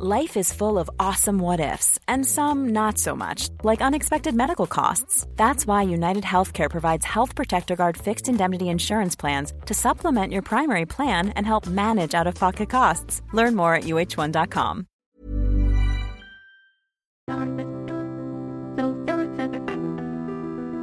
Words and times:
Life 0.00 0.36
is 0.36 0.52
full 0.52 0.78
of 0.78 0.88
awesome 1.00 1.40
what 1.40 1.58
ifs, 1.58 1.98
and 2.06 2.24
some 2.24 2.68
not 2.68 2.98
so 2.98 3.16
much, 3.16 3.48
like 3.64 3.82
unexpected 3.82 4.32
medical 4.32 4.68
costs. 4.68 5.26
That's 5.34 5.66
why 5.66 5.82
United 5.82 6.22
Healthcare 6.22 6.70
provides 6.70 7.04
Health 7.04 7.34
Protector 7.34 7.74
Guard 7.74 7.96
fixed 7.96 8.28
indemnity 8.28 8.68
insurance 8.68 9.16
plans 9.16 9.52
to 9.66 9.74
supplement 9.74 10.32
your 10.32 10.42
primary 10.42 10.86
plan 10.86 11.30
and 11.30 11.44
help 11.44 11.66
manage 11.66 12.14
out 12.14 12.28
of 12.28 12.36
pocket 12.36 12.70
costs. 12.70 13.22
Learn 13.32 13.56
more 13.56 13.74
at 13.74 13.84
uh1.com. 13.84 14.86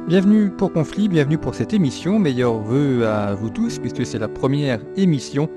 Bienvenue 0.08 0.50
pour 0.50 0.72
Conflit, 0.74 1.08
bienvenue 1.08 1.38
pour 1.38 1.54
cette 1.54 1.72
émission. 1.72 2.18
Meilleurs 2.18 2.58
vœux 2.58 3.06
à 3.06 3.34
vous 3.34 3.48
tous, 3.48 3.78
puisque 3.78 4.04
c'est 4.04 4.18
la 4.18 4.28
première 4.28 4.80
émission 4.96 5.48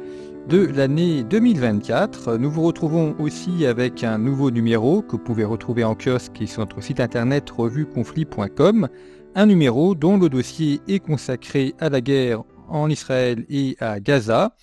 de 0.50 0.66
l'année 0.66 1.24
2024. 1.24 2.38
Nous 2.38 2.50
vous 2.50 2.64
retrouvons 2.64 3.16
aussi 3.20 3.68
avec 3.68 4.04
un 4.04 4.18
nouveau 4.18 4.50
numéro 4.50 5.04
que 5.04 5.12
vous 5.12 5.20
pouvez 5.20 5.44
retrouver 5.44 5.84
en 5.84 5.94
kiosque 5.94 6.42
sur 6.48 6.62
notre 6.62 6.82
site 6.82 7.00
internet 7.00 7.48
revueconflit.com. 7.52 8.90
Un 9.36 9.46
numéro 9.46 9.94
dont 9.94 10.18
le 10.18 10.28
dossier 10.28 10.82
est 10.88 11.00
consacré 11.00 11.76
à 11.80 11.90
la 11.90 12.02
guerre 12.02 12.44
en 12.68 12.90
Israël 12.90 13.46
et 13.48 13.78
à 13.80 14.00
Gaza, 14.00 14.56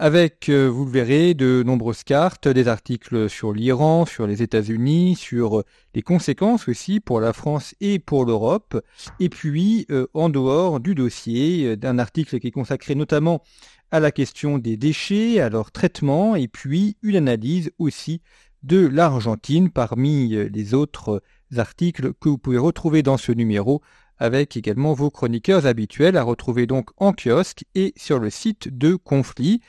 avec, 0.00 0.48
euh, 0.48 0.68
vous 0.68 0.84
le 0.84 0.92
verrez, 0.92 1.34
de 1.34 1.64
nombreuses 1.66 2.04
cartes, 2.04 2.46
des 2.46 2.68
articles 2.68 3.28
sur 3.28 3.52
l'Iran, 3.52 4.06
sur 4.06 4.28
les 4.28 4.42
États-Unis, 4.42 5.16
sur 5.16 5.64
les 5.92 6.02
conséquences 6.02 6.68
aussi 6.68 7.00
pour 7.00 7.20
la 7.20 7.32
France 7.32 7.74
et 7.80 7.98
pour 7.98 8.24
l'Europe, 8.24 8.80
et 9.18 9.28
puis 9.28 9.86
euh, 9.90 10.06
en 10.14 10.28
dehors 10.28 10.78
du 10.78 10.94
dossier, 10.94 11.64
euh, 11.66 11.76
d'un 11.76 11.98
article 11.98 12.38
qui 12.38 12.46
est 12.46 12.52
consacré 12.52 12.94
notamment 12.94 13.42
à 13.90 14.00
la 14.00 14.10
question 14.10 14.58
des 14.58 14.76
déchets, 14.76 15.40
à 15.40 15.48
leur 15.48 15.72
traitement, 15.72 16.36
et 16.36 16.48
puis 16.48 16.96
une 17.02 17.16
analyse 17.16 17.70
aussi 17.78 18.20
de 18.62 18.86
l'Argentine 18.86 19.70
parmi 19.70 20.34
euh, 20.34 20.48
les 20.52 20.74
autres 20.74 21.22
articles 21.56 22.12
que 22.20 22.28
vous 22.28 22.38
pouvez 22.38 22.58
retrouver 22.58 23.02
dans 23.02 23.16
ce 23.16 23.32
numéro, 23.32 23.82
avec 24.18 24.56
également 24.56 24.92
vos 24.94 25.10
chroniqueurs 25.10 25.66
habituels 25.66 26.16
à 26.16 26.22
retrouver 26.22 26.66
donc 26.66 26.90
en 26.96 27.12
kiosque 27.12 27.64
et 27.74 27.94
sur 27.96 28.18
le 28.18 28.30
site 28.30 28.76
de 28.76 28.96
Conflit. 28.96 29.60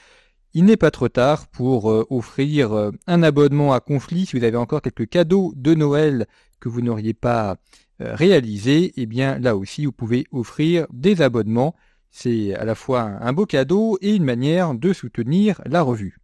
Il 0.53 0.65
n'est 0.65 0.77
pas 0.77 0.91
trop 0.91 1.09
tard 1.09 1.47
pour 1.47 1.91
euh, 1.91 2.05
offrir 2.09 2.73
euh, 2.73 2.91
un 3.07 3.23
abonnement 3.23 3.73
à 3.73 3.79
Conflit 3.79 4.25
si 4.25 4.37
vous 4.37 4.43
avez 4.43 4.57
encore 4.57 4.81
quelques 4.81 5.07
cadeaux 5.07 5.53
de 5.55 5.75
Noël 5.75 6.27
que 6.59 6.67
vous 6.67 6.81
n'auriez 6.81 7.13
pas 7.13 7.55
réalisés. 7.99 8.93
Eh 8.95 9.05
bien 9.05 9.39
là 9.39 9.55
aussi, 9.55 9.85
vous 9.85 9.91
pouvez 9.91 10.25
offrir 10.31 10.87
des 10.91 11.21
abonnements 11.21 11.75
c'est 12.11 12.53
à 12.55 12.65
la 12.65 12.75
fois 12.75 13.01
un 13.01 13.33
beau 13.33 13.45
cadeau 13.45 13.97
et 14.01 14.15
une 14.15 14.23
manière 14.23 14.73
de 14.73 14.93
soutenir 14.93 15.61
la 15.65 15.81
revue. 15.81 16.17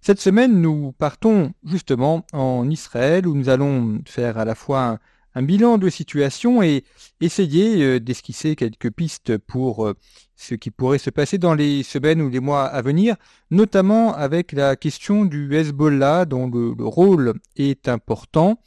Cette 0.00 0.20
semaine, 0.20 0.60
nous 0.60 0.92
partons 0.92 1.52
justement 1.64 2.24
en 2.32 2.70
Israël 2.70 3.26
où 3.26 3.34
nous 3.34 3.48
allons 3.48 4.00
faire 4.06 4.38
à 4.38 4.44
la 4.44 4.54
fois 4.54 4.98
un, 5.34 5.42
bilan 5.42 5.78
de 5.78 5.88
situation 5.88 6.62
et 6.62 6.84
essayer 7.20 7.84
euh, 7.84 8.00
d'esquisser 8.00 8.56
quelques 8.56 8.90
pistes 8.90 9.38
pour 9.38 9.86
euh, 9.86 9.94
ce 10.34 10.54
qui 10.54 10.70
pourrait 10.70 10.98
se 10.98 11.10
passer 11.10 11.38
dans 11.38 11.54
les 11.54 11.82
semaines 11.84 12.20
ou 12.22 12.28
les 12.28 12.40
mois 12.40 12.64
à 12.64 12.82
venir, 12.82 13.16
notamment 13.50 14.14
avec 14.14 14.52
la 14.52 14.74
question 14.74 15.24
du 15.24 15.54
Hezbollah 15.54 16.24
dont 16.24 16.48
le 16.48 16.84
rôle 16.84 17.34
est 17.56 17.88
important. 17.88 18.60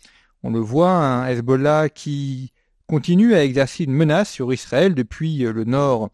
On 0.44 0.52
le 0.52 0.60
voit, 0.60 0.92
un 0.92 1.28
Hezbollah 1.28 1.90
qui 1.90 2.54
continue 2.92 3.36
à 3.36 3.46
exercer 3.46 3.86
une 3.86 3.94
menace 3.94 4.30
sur 4.30 4.52
Israël 4.52 4.94
depuis 4.94 5.46
euh, 5.46 5.54
le 5.54 5.64
nord, 5.64 6.10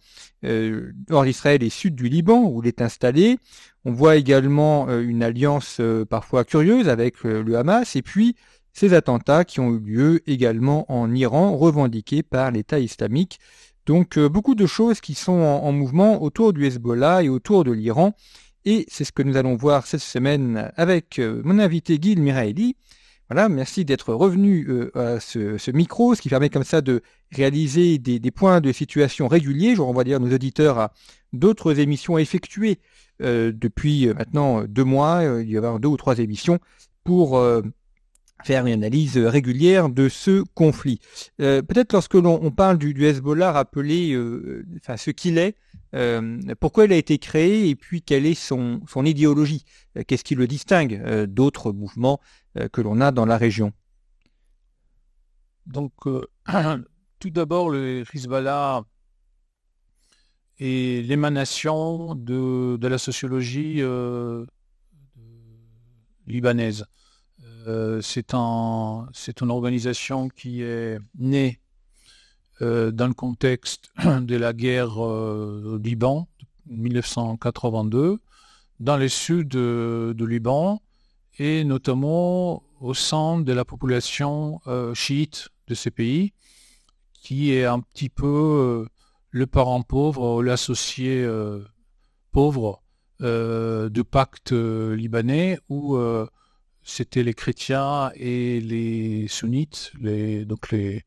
euh, 0.46 0.92
nord 1.10 1.24
d'Israël 1.24 1.64
et 1.64 1.72
sud 1.72 1.96
du 1.96 2.08
Liban 2.08 2.44
où 2.44 2.62
il 2.62 2.68
est 2.68 2.84
installé. 2.84 3.40
On 3.84 3.92
voit 3.92 4.16
également 4.16 4.88
euh, 4.88 5.02
une 5.02 5.24
alliance 5.24 5.82
parfois 6.08 6.46
curieuse 6.46 6.88
avec 6.88 7.24
le 7.24 7.58
Hamas 7.58 7.96
et 7.96 8.04
puis 8.04 8.36
ces 8.74 8.94
attentats 8.94 9.44
qui 9.44 9.60
ont 9.60 9.72
eu 9.72 9.80
lieu 9.80 10.22
également 10.30 10.86
en 10.92 11.16
Iran, 11.16 11.58
revendiqués 11.58 12.22
par 12.22 12.52
l'État 12.52 12.78
islamique. 12.78 13.40
Donc 13.88 14.20
beaucoup 14.20 14.54
de 14.54 14.68
choses 14.68 15.02
qui 15.02 15.16
sont 15.16 15.32
en, 15.32 15.72
mouvement 15.72 16.22
autour 16.22 16.54
du 16.54 16.68
Hezbollah 16.68 17.24
et 17.24 17.30
autour 17.30 17.64
de 17.64 17.72
l'Iran. 17.72 18.14
Et 18.66 18.86
c'est 18.88 19.04
ce 19.04 19.12
que 19.12 19.24
nous 19.24 19.36
allons 19.36 19.56
voir 19.56 19.88
cette 19.88 20.02
semaine 20.02 20.72
avec 20.76 21.20
mon 21.44 21.58
invité 21.58 21.98
Gil 22.00 22.22
Miraeli. 22.22 22.76
Voilà, 23.30 23.50
merci 23.50 23.84
d'être 23.84 24.14
revenu 24.14 24.66
euh, 24.70 24.92
à 24.98 25.20
ce, 25.20 25.72
micro, 25.72 26.16
ce 26.16 26.22
qui 26.22 26.30
permet 26.30 26.50
comme 26.50 26.64
ça 26.64 26.80
de 26.80 27.02
réaliser 27.34 27.98
des, 27.98 28.32
points 28.32 28.62
de 28.62 28.72
situation 28.72 29.28
réguliers. 29.28 29.76
Je 29.76 29.82
renvoie 29.82 30.06
dire 30.06 30.22
nos 30.22 30.34
auditeurs 30.34 30.80
à 30.80 30.94
d'autres 31.34 31.80
émissions 31.80 32.18
effectuées 32.18 32.80
euh, 33.22 33.52
depuis 33.54 34.08
euh, 34.08 34.14
maintenant 34.14 34.64
deux 34.64 34.86
mois. 34.86 35.24
il 35.42 35.50
y 35.50 35.58
avoir 35.58 35.80
deux 35.80 35.90
ou 35.90 35.98
trois 35.98 36.20
émissions 36.20 36.60
pour 37.04 37.42
faire 38.44 38.66
une 38.66 38.74
analyse 38.74 39.18
régulière 39.18 39.90
de 39.90 40.10
ce 40.10 40.44
conflit. 40.54 41.00
Peut-être 41.38 41.94
lorsque 41.94 42.16
l'on 42.16 42.52
parle 42.52 42.78
du, 42.78 43.06
Hezbollah, 43.06 43.54
rappeler 43.54 44.18
enfin, 44.84 44.98
ce 44.98 45.12
qu'il 45.12 45.38
est, 45.38 45.56
pourquoi 46.60 46.86
il 46.86 46.94
a 46.94 46.98
été 46.98 47.18
créé 47.18 47.70
et 47.70 47.76
puis 47.76 48.02
quelle 48.02 48.26
est 48.26 48.36
son, 48.36 48.82
idéologie? 49.06 49.66
Qu'est-ce 50.08 50.24
qui 50.24 50.36
le 50.36 50.48
distingue 50.48 51.26
d'autres 51.26 51.72
mouvements 51.72 52.20
euh, 52.58 52.68
que 52.70 52.82
l'on 52.82 53.02
a 53.02 53.12
dans 53.12 53.26
la 53.26 53.38
région? 53.38 53.74
Donc, 55.66 55.94
euh, 56.06 56.26
tout 57.20 57.30
d'abord, 57.30 57.70
le 57.70 58.04
Hezbollah 58.14 58.84
est 60.60 61.06
l'émanation 61.06 62.16
de, 62.16 62.78
la 62.82 62.98
sociologie 62.98 63.82
euh, 63.82 64.46
libanaise. 66.26 66.86
c'est 68.02 68.34
un, 68.34 69.08
une 69.42 69.52
organisation 69.52 70.30
qui 70.30 70.62
est 70.64 71.00
née 71.20 71.60
dans 72.62 73.08
le 73.08 73.14
contexte 73.14 73.92
de 74.04 74.36
la 74.36 74.54
guerre 74.54 74.98
au 74.98 75.78
Liban, 75.78 76.28
1982, 76.68 78.20
dans 78.80 78.98
le 78.98 79.08
sud 79.08 79.48
de, 79.50 80.14
de 80.18 80.26
Liban, 80.26 80.82
et 81.40 81.64
notamment 81.64 82.64
au 82.80 82.94
sein 82.94 83.40
de 83.40 83.54
la 83.54 83.66
population 83.66 84.62
euh, 84.68 84.94
chiite 84.94 85.50
de 85.68 85.76
ces 85.76 85.92
pays, 85.92 86.34
qui 87.14 87.54
est 87.54 87.66
un 87.66 87.80
petit 87.80 88.10
peu 88.10 88.26
euh, 88.86 88.90
le 89.32 89.48
parent 89.48 89.82
pauvre, 89.82 90.44
l'associé 90.44 91.24
euh, 91.24 91.64
pauvre 92.32 92.82
du 93.20 94.04
pacte 94.04 94.52
libanais, 94.52 95.58
où 95.70 95.98
c'était 96.84 97.24
les 97.24 97.34
chrétiens 97.34 98.12
et 98.14 98.62
les 98.62 99.28
sunnites, 99.28 99.92
les, 100.00 100.46
donc 100.46 100.72
les, 100.72 101.04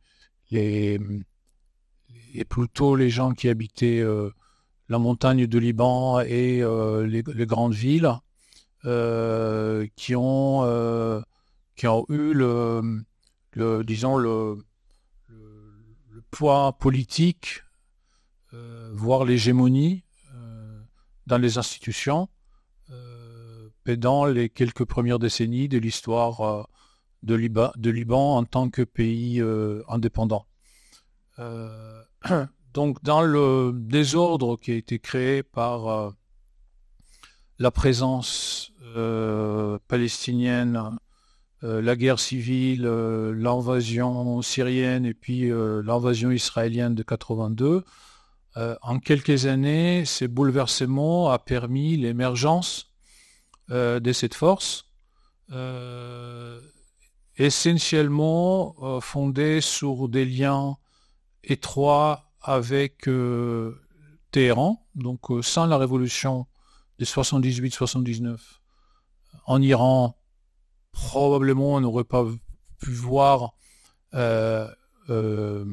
et 2.35 2.45
plutôt 2.45 2.97
les 2.97 3.11
gens 3.11 3.33
qui 3.33 3.49
habitaient 3.49 4.05
la 4.89 4.99
montagne 4.99 5.47
de 5.47 5.59
Liban 5.59 6.21
et 6.21 6.63
les, 7.07 7.47
grandes 7.47 7.75
villes, 7.75 8.13
euh, 8.87 9.87
qui 9.95 10.17
ont 10.17 10.63
euh, 10.65 11.21
qui 11.77 11.87
ont 11.87 12.07
eu 12.09 12.33
le, 12.33 13.05
le 13.53 13.85
disons 13.85 14.17
le, 14.17 14.57
poids 16.31 16.73
politique, 16.79 17.63
euh, 18.55 18.91
voire 18.95 19.25
l'hégémonie 19.25 20.05
dans 21.27 21.39
les 21.39 21.59
institutions 21.59 22.29
pendant 23.85 24.25
les 24.27 24.49
quelques 24.49 24.85
premières 24.85 25.19
décennies 25.19 25.69
de 25.69 25.79
l'histoire 25.79 26.69
de, 27.23 27.35
Liban, 27.35 27.73
de 27.77 27.91
Liban 27.91 28.37
en 28.37 28.45
tant 28.45 28.71
que 28.71 28.83
pays 28.83 29.43
indépendant. 29.89 30.47
donc 32.75 33.03
dans 33.03 33.23
le 33.23 33.73
désordre 33.75 34.57
qui 34.57 34.73
a 34.73 34.75
été 34.75 34.99
créé 34.99 35.43
par 35.43 36.15
la 37.61 37.71
présence 37.71 38.73
euh, 38.97 39.79
palestinienne, 39.87 40.99
euh, 41.63 41.83
la 41.83 41.95
guerre 41.95 42.19
civile, 42.19 42.87
euh, 42.87 43.35
l'invasion 43.35 44.41
syrienne 44.41 45.05
et 45.05 45.13
puis 45.13 45.51
l'invasion 45.51 46.31
israélienne 46.33 46.95
de 46.97 47.03
82, 47.05 47.85
en 48.83 48.99
quelques 48.99 49.47
années, 49.47 50.05
ces 50.05 50.27
bouleversements 50.27 51.31
a 51.31 51.39
permis 51.39 51.97
l'émergence 51.97 52.91
de 53.69 54.13
cette 54.13 54.35
force, 54.35 54.91
essentiellement 57.37 59.01
fondée 59.01 59.61
sur 59.61 60.09
des 60.09 60.25
liens 60.27 60.77
étroits 61.45 62.33
avec 62.43 63.09
Téhéran, 64.31 64.87
donc 64.95 65.21
sans 65.43 65.67
la 65.67 65.77
révolution 65.77 66.47
de 66.99 67.05
78-79 67.05 68.39
en 69.47 69.63
Iran, 69.63 70.17
probablement 70.93 71.75
on 71.75 71.81
n'aurait 71.81 72.05
pas 72.05 72.25
pu 72.79 72.91
voir 72.93 73.55
euh, 74.15 74.69
euh, 75.09 75.65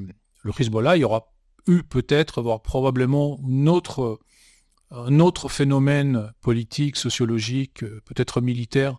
le 0.43 0.51
Hezbollah. 0.57 0.97
Il 0.97 1.01
y 1.01 1.03
aura 1.03 1.31
eu 1.67 1.83
peut-être, 1.83 2.41
voire 2.41 2.61
probablement, 2.61 3.39
autre, 3.67 4.19
un 4.91 5.19
autre 5.19 5.49
phénomène 5.49 6.31
politique, 6.41 6.95
sociologique, 6.95 7.79
peut-être 7.79 8.41
militaire 8.41 8.97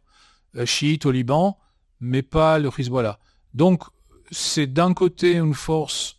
chiite 0.65 1.07
au 1.07 1.11
Liban, 1.11 1.59
mais 2.01 2.23
pas 2.23 2.59
le 2.59 2.71
Hezbollah. 2.77 3.19
Donc, 3.55 3.85
c'est 4.31 4.67
d'un 4.67 4.95
côté 4.95 5.35
une 5.37 5.55
force 5.55 6.18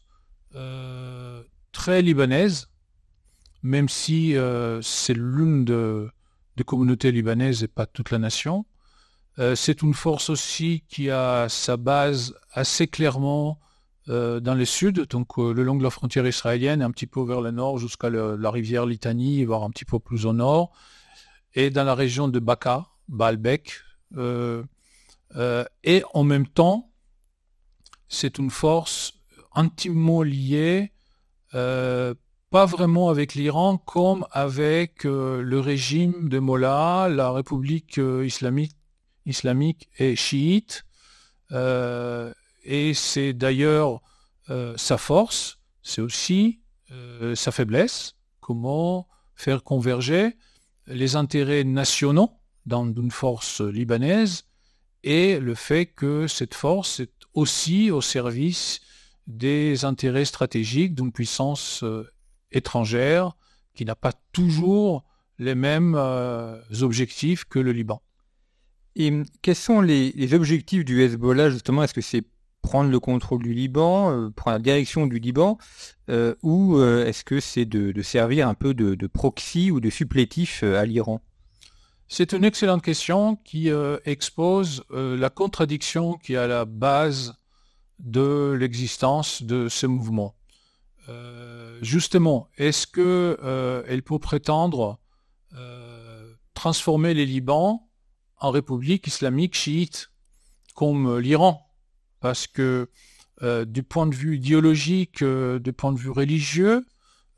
très 1.72 2.02
libanaise, 2.02 2.70
même 3.64 3.90
si 3.90 4.36
c'est 4.82 5.14
l'une 5.14 5.66
des 5.66 6.64
communautés 6.66 7.12
libanaises 7.12 7.64
et 7.64 7.68
pas 7.68 7.86
toute 7.86 8.12
la 8.12 8.18
nation. 8.18 8.66
c'est 9.56 9.82
une 9.82 9.94
force 9.94 10.30
aussi 10.30 10.84
qui 10.88 11.10
a 11.10 11.48
sa 11.50 11.78
base 11.78 12.36
assez 12.54 12.88
clairement 12.88 13.60
euh, 14.10 14.40
dans 14.40 14.56
le 14.56 14.66
sud, 14.66 15.06
donc 15.08 15.38
euh, 15.38 15.54
le 15.54 15.62
long 15.62 15.76
de 15.76 15.84
la 15.84 15.92
frontière 15.92 16.26
israélienne, 16.26 16.82
un 16.82 16.90
petit 16.90 17.06
peu 17.06 17.22
vers 17.22 17.42
le 17.42 17.52
nord 17.52 17.78
jusqu'à 17.78 18.10
la 18.10 18.50
rivière 18.50 18.88
Litanie, 18.88 19.46
voire 19.46 19.64
un 19.64 19.70
petit 19.70 19.86
peu 19.86 20.00
plus 20.00 20.26
au 20.26 20.34
nord, 20.34 20.72
et 21.54 21.70
dans 21.70 21.84
la 21.84 21.94
région 21.94 22.28
de 22.28 22.40
Baka, 22.40 22.88
Baalbek. 23.08 23.74
Euh, 24.18 24.64
et 25.84 26.04
en 26.16 26.24
même 26.24 26.48
temps, 26.48 26.90
c'est 28.08 28.40
une 28.40 28.50
force 28.50 28.99
intimement 29.60 30.24
liée, 30.24 30.92
pas 31.52 32.66
vraiment 32.66 33.10
avec 33.10 33.36
l'Iran, 33.36 33.78
comme 33.78 34.26
avec 34.32 35.04
le 35.04 35.60
régime 35.60 36.30
de 36.30 36.40
Mollah, 36.40 37.10
la 37.10 37.32
République 37.32 38.00
islamique, 38.24 38.76
islamique 39.26 39.90
et 40.00 40.16
chiite. 40.16 40.86
Et 41.52 42.94
c'est 42.94 43.34
d'ailleurs 43.34 44.02
euh, 44.50 44.74
sa 44.78 44.98
force, 44.98 45.60
c'est 45.84 46.02
aussi 46.02 46.60
euh, 46.92 47.36
sa 47.36 47.52
faiblesse, 47.52 48.16
comment 48.40 49.08
faire 49.36 49.64
converger 49.64 50.38
les 50.88 51.16
intérêts 51.16 51.64
nationaux 51.64 52.32
dans 52.66 52.86
une 52.86 53.12
force 53.12 53.62
libanaise 53.62 54.46
et 55.04 55.40
le 55.40 55.54
fait 55.54 55.86
que 55.86 56.28
cette 56.28 56.56
force 56.56 57.00
est 57.00 57.14
aussi 57.34 57.92
au 57.92 58.02
service 58.02 58.82
des 59.28 59.86
intérêts 59.86 60.26
stratégiques 60.26 60.96
d'une 60.96 61.12
puissance 61.12 61.84
euh, 61.84 62.10
étrangère 62.52 63.32
qui 63.76 63.86
n'a 63.86 63.96
pas 63.96 64.14
toujours 64.32 65.06
les 65.38 65.56
mêmes 65.56 65.96
objectifs 66.82 67.46
que 67.46 67.60
le 67.60 67.72
Liban. 67.72 68.02
Et 68.98 69.24
quels 69.42 69.56
sont 69.56 69.80
les, 69.80 70.12
les 70.12 70.34
objectifs 70.34 70.84
du 70.84 71.02
Hezbollah 71.02 71.50
justement? 71.50 71.84
Est-ce 71.84 71.94
que 71.94 72.02
c'est 72.02 72.26
prendre 72.62 72.92
le 72.92 73.00
contrôle 73.00 73.42
du 73.42 73.54
Liban, 73.54 74.12
euh, 74.12 74.30
prendre 74.30 74.58
la 74.58 74.64
direction 74.64 75.08
du 75.08 75.20
Liban, 75.20 75.58
euh, 76.10 76.36
ou 76.44 76.78
euh, 76.78 77.06
est-ce 77.06 77.24
que 77.24 77.40
c'est 77.40 77.66
de, 77.66 78.00
servir 78.02 78.48
un 78.48 78.54
peu 78.54 78.74
de, 78.74 79.08
proxy 79.08 79.72
ou 79.72 79.80
de 79.80 79.90
supplétif 79.90 80.64
à 80.64 80.86
l'Iran? 80.86 81.22
C'est 82.08 82.34
une 82.34 82.44
excellente 82.44 82.82
question 82.82 83.36
qui 83.38 83.70
expose 84.04 84.84
la 84.90 85.30
contradiction 85.30 86.14
qui 86.14 86.34
est 86.34 86.38
à 86.38 86.48
la 86.48 86.66
base 86.66 87.36
de 88.00 88.56
l'existence 88.60 89.44
de 89.44 89.68
ce 89.70 89.86
mouvement. 89.86 90.36
justement, 91.82 92.50
est-ce 92.58 92.86
qu'elle 92.88 94.04
peut 94.04 94.20
prétendre 94.20 95.00
transformer 96.54 97.14
les 97.14 97.26
Libans 97.26 97.90
en 98.38 98.52
république 98.52 99.08
islamique 99.08 99.56
chiite, 99.56 100.12
comme 100.76 101.20
l'Iran? 101.20 101.66
Parce 102.20 102.48
que 102.48 102.90
euh, 103.42 103.64
du 103.64 103.84
point 103.84 104.06
de 104.06 104.16
vue 104.16 104.36
idéologique, 104.36 105.22
euh, 105.22 105.60
du 105.60 105.72
point 105.72 105.94
de 105.94 105.98
vue 105.98 106.10
religieux, 106.10 106.86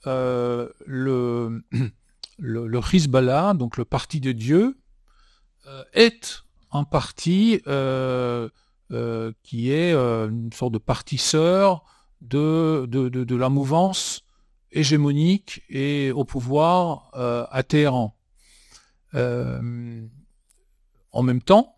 euh, 0.08 0.68
le, 0.88 1.64
le, 2.40 3.54
donc 3.54 3.78
le 3.78 3.86
parti 3.86 4.20
de 4.20 4.32
Dieu, 4.32 4.78
est 5.94 6.44
un 6.72 6.84
parti 8.92 9.34
qui 9.44 9.72
est 9.72 9.94
une 9.94 10.52
sorte 10.54 10.74
de 10.74 10.78
parti 10.78 11.18
sœur 11.18 11.84
de, 12.22 12.86
de, 12.88 13.10
de, 13.10 13.36
la 13.36 13.50
mouvance 13.50 14.24
hégémonique 14.72 15.64
et 15.70 16.12
au 16.12 16.26
pouvoir 16.26 17.10
à 17.14 17.64
Téhéran. 17.64 18.16
en 19.14 21.24
même 21.24 21.42
temps, 21.42 21.76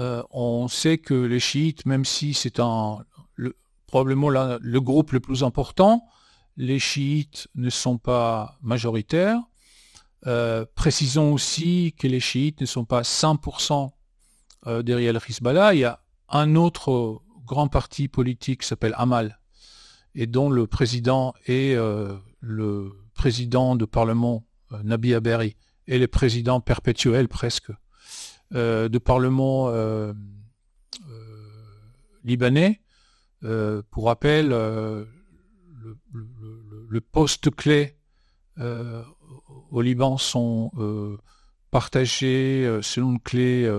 euh, 0.00 0.22
on 0.30 0.68
sait 0.68 0.98
que 0.98 1.14
les 1.14 1.40
chiites, 1.40 1.86
même 1.86 2.04
si 2.04 2.34
c'est 2.34 2.60
un, 2.60 3.04
probablement 3.86 4.28
le 4.28 4.80
groupe 4.80 5.12
le 5.12 5.20
plus 5.20 5.42
important, 5.42 6.06
les 6.56 6.78
chiites 6.78 7.48
ne 7.54 7.70
sont 7.70 7.98
pas 7.98 8.58
majoritaires. 8.62 9.40
Euh, 10.26 10.66
précisons 10.74 11.32
aussi 11.32 11.94
que 11.98 12.06
les 12.06 12.20
chiites 12.20 12.60
ne 12.60 12.66
sont 12.66 12.84
pas 12.84 13.02
100% 13.02 13.90
euh, 14.66 14.82
derrière 14.82 15.12
le 15.12 15.20
Hezbollah. 15.26 15.74
Il 15.74 15.80
y 15.80 15.84
a 15.84 16.00
un 16.28 16.56
autre 16.56 17.22
grand 17.46 17.68
parti 17.68 18.08
politique 18.08 18.62
s'appelle 18.62 18.94
Amal 18.96 19.40
et 20.14 20.26
dont 20.26 20.50
le 20.50 20.66
président 20.66 21.34
est 21.46 21.76
le 22.40 22.92
président 23.14 23.76
de 23.76 23.84
parlement 23.84 24.46
Nabi 24.84 25.14
Aberi 25.14 25.56
et 25.86 25.98
le 25.98 26.06
président 26.06 26.60
perpétuel 26.60 27.28
presque 27.28 27.72
euh, 28.54 28.88
de 28.88 28.96
parlement 28.98 29.68
euh, 29.68 30.14
euh, 31.10 31.14
libanais. 32.24 32.80
pour 33.90 34.06
rappel, 34.06 34.48
le, 34.48 35.06
poste 37.00 37.54
clé 37.54 37.96
au 39.70 39.80
Liban 39.80 40.16
sont 40.18 40.72
partagés 41.70 42.80
selon 42.82 43.12
une 43.12 43.20
clé 43.20 43.70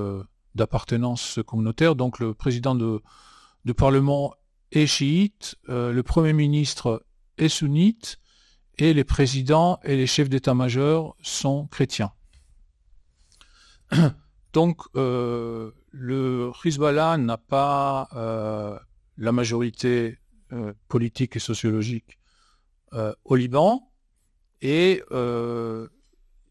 d'appartenance 0.56 1.40
communautaire. 1.46 1.96
Donc 1.96 2.19
le 2.19 2.34
président 2.34 2.75
de, 2.75 3.01
de 3.66 3.74
parlement 3.74 4.34
est 4.72 4.88
chiite, 4.88 5.56
le 5.68 6.01
premier 6.01 6.34
ministre 6.34 7.06
est 7.38 7.50
sunnite, 7.50 8.19
et 8.80 8.94
les 8.94 9.04
présidents 9.04 9.80
et 9.84 9.98
les 9.98 10.07
chefs 10.07 10.30
d'état-major 10.30 11.16
sont 11.22 11.68
chrétiens. 11.68 12.13
Donc, 14.54 14.81
euh, 14.96 15.72
le 15.92 16.51
Hezbollah 16.63 17.18
n'a 17.18 17.38
pas 17.38 18.07
euh, 18.16 18.80
la 19.18 19.31
majorité 19.31 20.18
euh, 20.54 20.74
politique 20.88 21.36
et 21.36 21.40
sociologique 21.40 22.18
au 23.24 23.36
Liban 23.36 23.92
et 24.62 25.04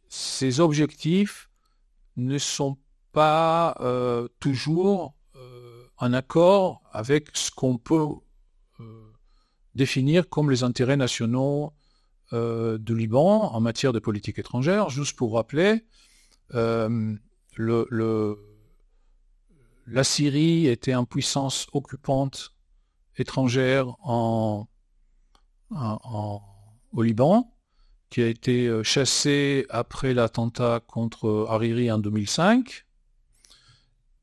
ses 0.08 0.60
objectifs 0.60 1.50
ne 2.16 2.38
sont 2.38 2.78
pas 3.12 3.76
toujours 4.40 5.14
en 5.96 6.12
accord 6.12 6.82
avec 6.92 7.28
ce 7.34 7.50
qu'on 7.50 7.78
peut 7.78 8.06
définir 9.74 10.28
comme 10.28 10.50
les 10.50 10.62
intérêts 10.62 10.96
nationaux 10.96 11.72
du 12.32 12.96
Liban 12.96 13.52
en 13.52 13.60
matière 13.60 13.92
de 13.92 13.98
politique 13.98 14.38
étrangère. 14.38 14.90
Juste 14.90 15.16
pour 15.16 15.34
rappeler, 15.34 15.84
le, 16.50 18.38
la 19.86 20.04
Syrie 20.04 20.66
était 20.66 20.92
une 20.92 21.06
puissance 21.06 21.66
occupante 21.72 22.54
étrangère 23.16 23.88
en, 24.02 24.68
au 25.70 27.02
Liban, 27.02 27.54
qui 28.10 28.22
a 28.22 28.26
été 28.26 28.66
euh, 28.66 28.82
chassée 28.82 29.66
après 29.68 30.14
l'attentat 30.14 30.80
contre 30.86 31.46
Hariri 31.50 31.90
en 31.90 31.98
2005. 31.98 32.86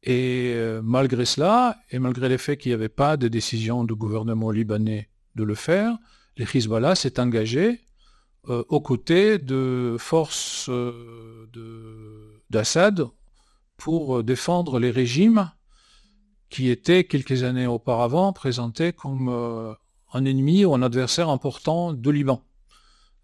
Et 0.05 0.53
euh, 0.55 0.81
malgré 0.83 1.25
cela, 1.25 1.77
et 1.91 1.99
malgré 1.99 2.29
le 2.29 2.37
fait 2.37 2.57
qu'il 2.57 2.69
n'y 2.69 2.75
avait 2.75 2.89
pas 2.89 3.17
de 3.17 3.27
décision 3.27 3.83
du 3.83 3.95
gouvernement 3.95 4.51
libanais 4.51 5.09
de 5.35 5.43
le 5.43 5.55
faire, 5.55 5.97
le 6.37 6.45
Hezbollah 6.45 6.95
s'est 6.95 7.19
engagé 7.19 7.81
euh, 8.49 8.63
aux 8.69 8.81
côtés 8.81 9.39
de 9.39 9.95
forces 9.99 10.69
d'Assad 12.49 13.07
pour 13.77 14.17
euh, 14.17 14.23
défendre 14.23 14.79
les 14.79 14.91
régimes 14.91 15.51
qui 16.49 16.69
étaient 16.69 17.03
quelques 17.03 17.43
années 17.43 17.67
auparavant 17.67 18.33
présentés 18.33 18.93
comme 18.93 19.29
euh, 19.29 19.73
un 20.13 20.25
ennemi 20.25 20.65
ou 20.65 20.73
un 20.73 20.81
adversaire 20.81 21.29
important 21.29 21.93
de 21.93 22.09
Liban. 22.09 22.41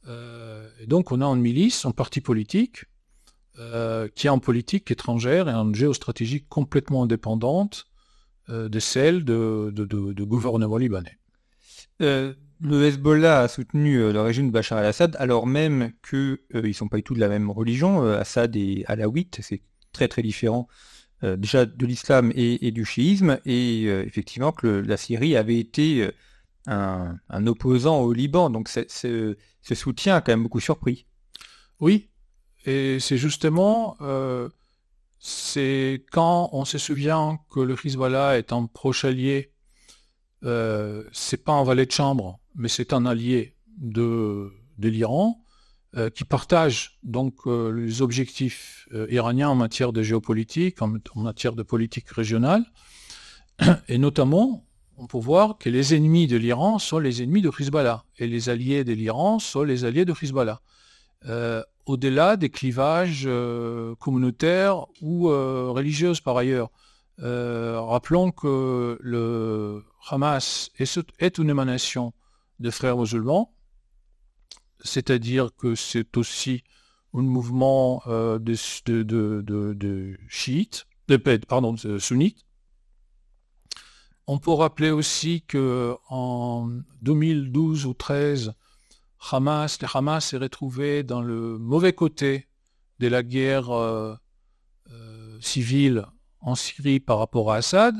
Euh, 0.07 0.69
et 0.79 0.87
donc 0.87 1.11
on 1.11 1.21
a 1.21 1.25
une 1.25 1.41
milice, 1.41 1.85
un 1.85 1.91
parti 1.91 2.21
politique, 2.21 2.85
qui 4.15 4.27
est 4.27 4.29
en 4.29 4.39
politique 4.39 4.89
étrangère 4.89 5.47
et 5.47 5.53
en 5.53 5.73
géostratégie 5.73 6.45
complètement 6.47 7.03
indépendante 7.03 7.85
de 8.47 8.79
celle 8.79 9.23
de, 9.23 9.71
de, 9.71 10.23
gouvernement 10.23 10.77
libanais. 10.77 11.19
le 11.99 12.35
Hezbollah 12.61 13.41
a 13.41 13.47
soutenu 13.47 14.11
le 14.11 14.21
régime 14.21 14.47
de 14.47 14.51
Bachar 14.51 14.79
el-Assad 14.79 15.15
alors 15.19 15.45
même 15.45 15.91
qu'ils 16.07 16.39
ne 16.53 16.71
sont 16.71 16.87
pas 16.87 16.97
du 16.97 17.03
tout 17.03 17.13
de 17.13 17.19
la 17.19 17.29
même 17.29 17.51
religion. 17.51 18.03
Assad 18.03 18.55
est 18.55 18.83
alawite, 18.87 19.39
c'est 19.41 19.61
très 19.91 20.07
très 20.07 20.23
différent 20.23 20.67
euh, 21.23 21.37
déjà 21.37 21.65
de 21.67 21.85
l'islam 21.85 22.31
et, 22.33 22.71
du 22.71 22.83
chiisme, 22.83 23.39
et 23.45 23.83
euh, 23.85 24.03
effectivement 24.05 24.51
que 24.51 24.67
la 24.67 24.97
Syrie 24.97 25.35
avait 25.35 25.59
été 25.59 26.11
euh, 26.67 27.11
un, 27.29 27.47
opposant 27.47 28.01
au 28.01 28.11
Liban, 28.11 28.49
donc 28.49 28.69
ce 28.69 29.35
soutien 29.73 30.15
a 30.15 30.21
quand 30.21 30.31
même 30.31 30.43
beaucoup 30.43 30.59
surpris. 30.59 31.05
Oui, 31.79 32.09
et 32.65 32.99
c'est 32.99 33.17
justement 33.17 33.97
c'est 35.23 36.03
quand 36.11 36.49
on 36.51 36.65
se 36.65 36.79
souvient 36.79 37.37
que 37.51 37.59
le 37.59 37.75
Hezbollah 37.75 38.39
est 38.39 38.51
un 38.51 38.65
proche 38.65 39.05
allié, 39.05 39.51
euh, 40.43 41.03
c'est 41.11 41.43
pas 41.43 41.53
un 41.53 41.63
valet 41.63 41.85
de 41.85 41.91
chambre, 41.91 42.39
mais 42.55 42.67
c'est 42.67 42.91
un 42.91 43.05
allié 43.05 43.55
de, 43.77 44.51
l'Iran, 44.79 45.43
euh, 45.95 46.09
qui 46.09 46.23
partage 46.23 46.97
donc 47.03 47.35
euh, 47.45 47.69
les 47.71 48.01
objectifs 48.01 48.87
euh, 48.93 49.05
iraniens 49.11 49.49
en 49.49 49.55
matière 49.55 49.93
de 49.93 50.01
géopolitique, 50.01 50.81
en, 50.81 50.95
matière 51.15 51.53
de 51.53 51.61
politique 51.61 52.09
régionale, 52.09 52.65
et 53.87 53.99
notamment 53.99 54.65
on 54.97 55.05
peut 55.05 55.19
voir 55.19 55.59
que 55.59 55.69
les 55.69 55.93
ennemis 55.93 56.25
de 56.25 56.37
l'Iran 56.37 56.79
sont 56.79 56.97
les 56.97 57.21
ennemis 57.21 57.43
de 57.43 57.51
Hezbollah, 57.59 58.05
et 58.17 58.25
les 58.25 58.49
alliés 58.49 58.83
de 58.83 58.93
l'Iran 58.93 59.37
sont 59.37 59.61
les 59.61 59.85
alliés 59.85 60.05
de 60.05 60.15
Hezbollah. 60.19 60.61
Au-delà 61.85 62.37
des 62.37 62.49
clivages 62.49 63.27
communautaires 63.99 64.85
ou 65.01 65.27
religieux 65.27 66.13
par 66.23 66.37
ailleurs. 66.37 66.69
rappelons 67.17 68.31
que 68.31 68.97
le 69.01 69.83
Hamas 70.09 70.71
est 70.77 71.37
une 71.37 71.49
émanation 71.49 72.13
de 72.59 72.69
frères 72.69 72.97
musulmans, 72.97 73.53
c'est-à-dire 74.83 75.49
que 75.55 75.75
c'est 75.75 76.17
aussi 76.17 76.63
un 77.13 77.21
mouvement 77.21 78.01
euh, 78.07 78.39
de, 78.39 78.55
chiites, 80.29 80.87
de, 81.07 81.17
pardon, 81.47 81.73
de 81.73 81.97
sunnites. 81.97 82.45
On 84.27 84.37
peut 84.37 84.51
rappeler 84.51 84.91
aussi 84.91 85.41
que 85.41 85.95
en 86.09 86.69
2012 87.01 87.85
ou 87.85 87.93
13, 87.93 88.53
Hamas, 89.29 89.81
le 89.81 89.87
Hamas 89.93 90.25
s'est 90.25 90.37
retrouvé 90.37 91.03
dans 91.03 91.21
le 91.21 91.57
mauvais 91.57 91.93
côté 91.93 92.47
de 92.99 93.07
la 93.07 93.23
guerre 93.23 93.69
euh, 93.69 94.15
euh, 94.91 95.37
civile 95.41 96.05
en 96.39 96.55
Syrie 96.55 96.99
par 96.99 97.19
rapport 97.19 97.51
à 97.51 97.57
Assad 97.57 97.95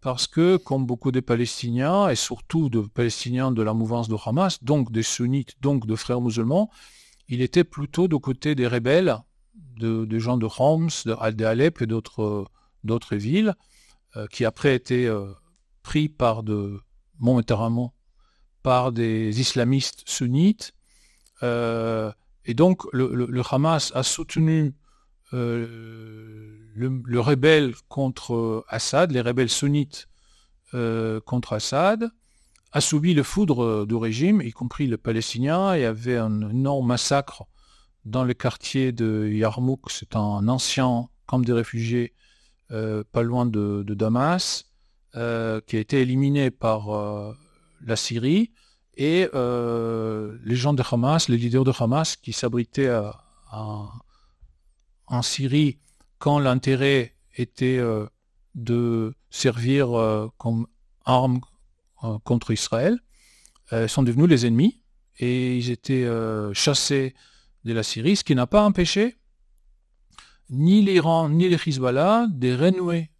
parce 0.00 0.26
que, 0.26 0.56
comme 0.56 0.84
beaucoup 0.84 1.12
de 1.12 1.20
Palestiniens, 1.20 2.08
et 2.08 2.16
surtout 2.16 2.68
de 2.68 2.80
Palestiniens 2.80 3.52
de 3.52 3.62
la 3.62 3.72
mouvance 3.72 4.08
de 4.08 4.16
Hamas, 4.24 4.62
donc 4.62 4.90
des 4.90 5.04
sunnites, 5.04 5.54
donc 5.60 5.86
de 5.86 5.94
frères 5.94 6.20
musulmans, 6.20 6.70
il 7.28 7.40
était 7.40 7.62
plutôt 7.62 8.08
du 8.08 8.18
côté 8.18 8.56
des 8.56 8.66
rebelles, 8.66 9.16
de, 9.76 10.18
gens 10.18 10.36
de 10.36 10.48
Homs, 10.58 10.88
de, 11.06 11.44
Alep 11.44 11.82
et 11.82 11.86
d'autres, 11.86 13.16
villes, 13.16 13.54
euh, 14.16 14.26
qui 14.26 14.44
après 14.44 14.74
étaient 14.74 15.08
pris 15.84 16.08
par 16.08 16.42
de, 16.42 16.80
momentanément 17.20 17.94
par 18.62 18.92
des 18.92 19.40
islamistes 19.40 20.02
sunnites. 20.06 20.74
Euh, 21.42 22.12
et 22.44 22.54
donc 22.54 22.82
le, 22.92 23.42
Hamas 23.50 23.92
a 23.94 24.02
soutenu 24.02 24.74
le, 25.32 27.18
rebelle 27.18 27.74
contre 27.88 28.64
Assad, 28.68 29.12
les 29.12 29.20
rebelles 29.20 29.48
sunnites 29.48 30.08
euh, 30.74 31.20
contre 31.20 31.54
Assad, 31.54 32.10
a 32.72 32.80
subi 32.80 33.14
le 33.14 33.22
foudre 33.22 33.86
du 33.86 33.94
régime, 33.94 34.40
y 34.40 34.50
compris 34.50 34.86
le 34.86 34.96
palestinien. 34.96 35.76
Il 35.76 35.82
y 35.82 35.84
avait 35.84 36.16
un 36.16 36.50
énorme 36.50 36.86
massacre 36.86 37.44
dans 38.04 38.24
le 38.24 38.34
quartier 38.34 38.92
de 38.92 39.28
Yarmouk, 39.28 39.90
c'est 39.90 40.16
un 40.16 40.48
ancien 40.48 41.08
camp 41.26 41.38
de 41.38 41.52
réfugiés 41.52 42.14
euh, 42.72 43.04
pas 43.12 43.22
loin 43.22 43.46
de, 43.46 43.84
Damas, 43.88 44.64
euh, 45.14 45.60
qui 45.66 45.76
a 45.76 45.80
été 45.80 46.00
éliminé 46.00 46.50
par 46.50 46.88
la 47.84 47.96
Syrie. 47.96 48.52
Et 48.96 49.28
les 49.32 50.56
gens 50.56 50.74
de 50.74 50.82
Hamas, 50.90 51.28
les 51.28 51.38
leaders 51.38 51.64
de 51.64 51.72
Hamas 51.78 52.16
qui 52.16 52.32
s'abritaient 52.32 52.94
en 53.52 55.22
Syrie 55.22 55.78
quand 56.18 56.38
l'intérêt 56.38 57.16
était 57.34 57.78
euh, 57.78 58.06
de 58.54 59.12
servir 59.30 59.98
euh, 59.98 60.28
comme 60.38 60.66
arme 61.04 61.40
euh, 62.04 62.18
contre 62.24 62.52
Israël, 62.52 62.98
sont 63.88 64.02
devenus 64.02 64.28
les 64.28 64.44
ennemis 64.44 64.82
et 65.18 65.56
ils 65.56 65.70
étaient 65.70 66.06
chassés 66.52 67.14
de 67.64 67.72
la 67.72 67.82
Syrie, 67.82 68.16
ce 68.16 68.22
qui 68.22 68.34
n'a 68.34 68.46
pas 68.46 68.62
empêché 68.66 69.16
ni 70.50 70.82
l'Iran 70.82 71.30
ni 71.30 71.48
les 71.48 71.56
Hezbollah 71.56 72.26
de 72.28 72.54
renouer 72.54 73.11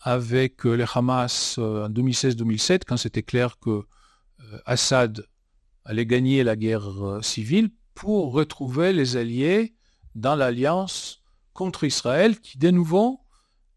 avec 0.00 0.64
les 0.64 0.86
Hamas 0.94 1.58
en 1.58 1.88
2016-2007, 1.88 2.82
quand 2.86 2.96
c'était 2.96 3.22
clair 3.22 3.58
que 3.58 3.82
Assad 4.64 5.26
allait 5.84 6.06
gagner 6.06 6.42
la 6.42 6.56
guerre 6.56 7.18
civile, 7.22 7.70
pour 7.94 8.32
retrouver 8.32 8.92
les 8.92 9.16
alliés 9.16 9.74
dans 10.14 10.34
l'alliance 10.34 11.22
contre 11.52 11.84
Israël, 11.84 12.40
qui 12.40 12.56
de 12.56 12.70
nouveau 12.70 13.20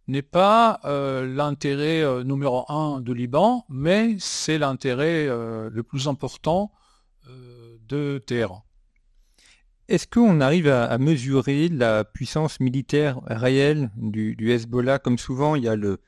n'est 0.08 0.22
pas 0.22 0.80
euh, 0.86 1.26
l'intérêt 1.26 2.02
euh, 2.02 2.24
numéro 2.24 2.66
un 2.70 3.02
du 3.02 3.14
Liban, 3.14 3.66
mais 3.70 4.16
c'est 4.20 4.58
l'intérêt 4.58 5.28
euh, 5.28 5.70
le 5.72 5.84
plus 5.84 6.08
important 6.08 6.72
de 7.88 8.18
Téhéran. 8.26 8.66
Est-ce 9.88 10.08
qu'on 10.08 10.42
arrive 10.42 10.68
à, 10.68 10.98
mesurer 10.98 11.68
la 11.68 12.06
puissance 12.06 12.60
militaire 12.60 13.20
réelle 13.26 13.92
du, 13.98 14.52
Hezbollah? 14.52 15.00
Comme 15.00 15.18
souvent, 15.18 15.56
il 15.56 15.64
y 15.64 15.68
a 15.68 15.76
le, 15.76 16.00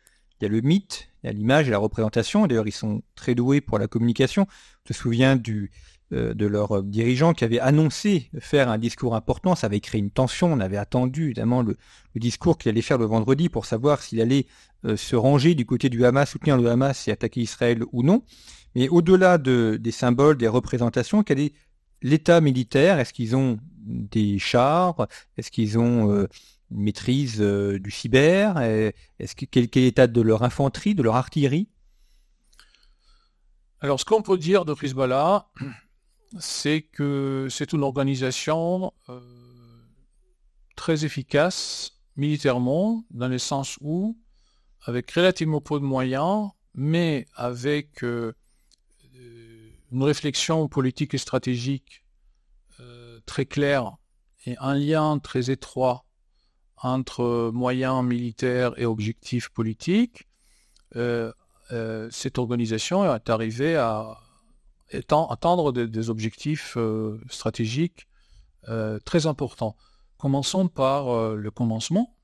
il 0.45 0.51
y 0.51 0.55
a 0.55 0.61
le 0.61 0.67
mythe, 0.67 1.09
il 1.23 1.27
y 1.27 1.29
a 1.29 1.33
l'image 1.33 1.67
et 1.67 1.71
la 1.71 1.77
représentation. 1.77 2.45
D'ailleurs, 2.45 2.67
ils 2.67 2.71
sont 2.71 3.01
très 3.15 3.35
doués 3.35 3.61
pour 3.61 3.79
la 3.79 3.87
communication. 3.87 4.47
Je 4.85 4.93
me 4.93 4.95
souviens 4.95 5.35
du, 5.35 5.71
euh, 6.13 6.35
de 6.35 6.45
leurs 6.45 6.83
dirigeants 6.83 7.33
qui 7.33 7.43
avaient 7.43 7.59
annoncé 7.59 8.29
faire 8.39 8.69
un 8.69 8.77
discours 8.77 9.15
important. 9.15 9.55
Ça 9.55 9.65
avait 9.65 9.79
créé 9.79 9.99
une 9.99 10.11
tension. 10.11 10.53
On 10.53 10.59
avait 10.59 10.77
attendu 10.77 11.25
évidemment 11.25 11.63
le, 11.63 11.77
discours 12.15 12.59
qu'il 12.59 12.69
allait 12.69 12.81
faire 12.81 12.99
le 12.99 13.05
vendredi 13.05 13.49
pour 13.49 13.65
savoir 13.65 14.01
s'il 14.03 14.21
allait 14.21 14.45
euh, 14.85 14.95
se 14.97 15.15
ranger 15.15 15.55
du 15.55 15.65
côté 15.65 15.89
du 15.89 16.05
Hamas, 16.05 16.29
soutenir 16.29 16.57
le 16.57 16.69
Hamas 16.69 17.07
et 17.07 17.11
attaquer 17.11 17.41
Israël 17.41 17.83
ou 17.91 18.03
non. 18.03 18.23
Mais 18.75 18.87
au-delà 18.87 19.39
de, 19.39 19.79
des 19.81 19.91
symboles, 19.91 20.37
des 20.37 20.47
représentations, 20.47 21.23
quel 21.23 21.39
est 21.39 21.53
l'état 22.03 22.39
militaire? 22.39 22.99
Est-ce 22.99 23.13
qu'ils 23.13 23.35
ont 23.35 23.57
des 23.85 24.37
chars? 24.37 25.07
Est-ce 25.37 25.49
qu'ils 25.49 25.79
ont 25.79 26.11
euh, 26.11 26.27
maîtrise 26.71 27.39
du 27.39 27.91
cyber 27.91 28.57
Est-ce 28.59 29.35
que 29.35 29.45
quel, 29.45 29.65
est 29.65 29.75
l'état 29.75 30.07
de 30.07 30.21
leur 30.21 30.43
infanterie, 30.43 30.95
de 30.95 31.03
leur 31.03 31.15
artillerie? 31.15 31.69
Alors, 33.81 33.99
ce 33.99 34.05
qu'on 34.05 34.21
peut 34.21 34.37
dire 34.37 34.65
de 34.65 34.73
Hezbollah, 34.81 35.47
c'est 36.39 36.81
que 36.81 37.47
c'est 37.49 37.73
une 37.73 37.83
organisation 37.83 38.93
euh, 39.09 39.19
très 40.75 41.05
efficace 41.05 41.91
militairement, 42.15 43.05
dans 43.11 43.27
le 43.27 43.37
sens 43.37 43.77
où, 43.81 44.17
avec 44.81 45.11
relativement 45.11 45.61
peu 45.61 45.79
de 45.79 45.85
moyens, 45.85 46.49
mais 46.73 47.27
avec 47.35 48.03
euh, 48.03 48.33
une 49.91 50.03
réflexion 50.03 50.67
politique 50.67 51.13
et 51.13 51.17
stratégique 51.17 52.05
euh, 52.79 53.19
très 53.25 53.45
claire 53.45 53.97
et 54.45 54.55
un 54.59 54.75
lien 54.75 55.19
très 55.19 55.51
étroit 55.51 56.04
entre 56.77 57.51
moyens 57.53 58.03
militaires 58.03 58.73
et 58.77 58.85
objectifs 58.85 59.49
politiques, 59.49 60.27
cette 60.93 62.37
organisation 62.37 63.13
est 63.15 63.29
arrivée 63.29 63.75
à 63.75 64.17
atteindre 64.91 65.71
des, 65.71 66.09
objectifs 66.09 66.75
euh, 66.77 67.19
stratégiques 67.29 68.07
euh, 68.69 68.99
très 69.05 69.27
importants. 69.27 69.75
Commençons 70.17 70.67
par 70.67 71.09
euh, 71.09 71.35
le 71.35 71.51
commencement, 71.51 72.15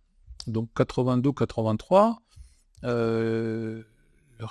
donc 0.47 0.69
82-83. 0.75 2.15
le 2.83 3.85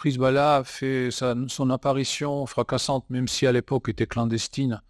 Hezbollah 0.05 0.57
a 0.57 0.65
fait 0.65 1.11
son 1.11 1.71
apparition 1.71 2.47
fracassante, 2.47 3.09
même 3.11 3.29
si 3.29 3.47
à 3.47 3.53
l'époque 3.53 3.89
était 3.89 4.07
clandestine, 4.07 4.83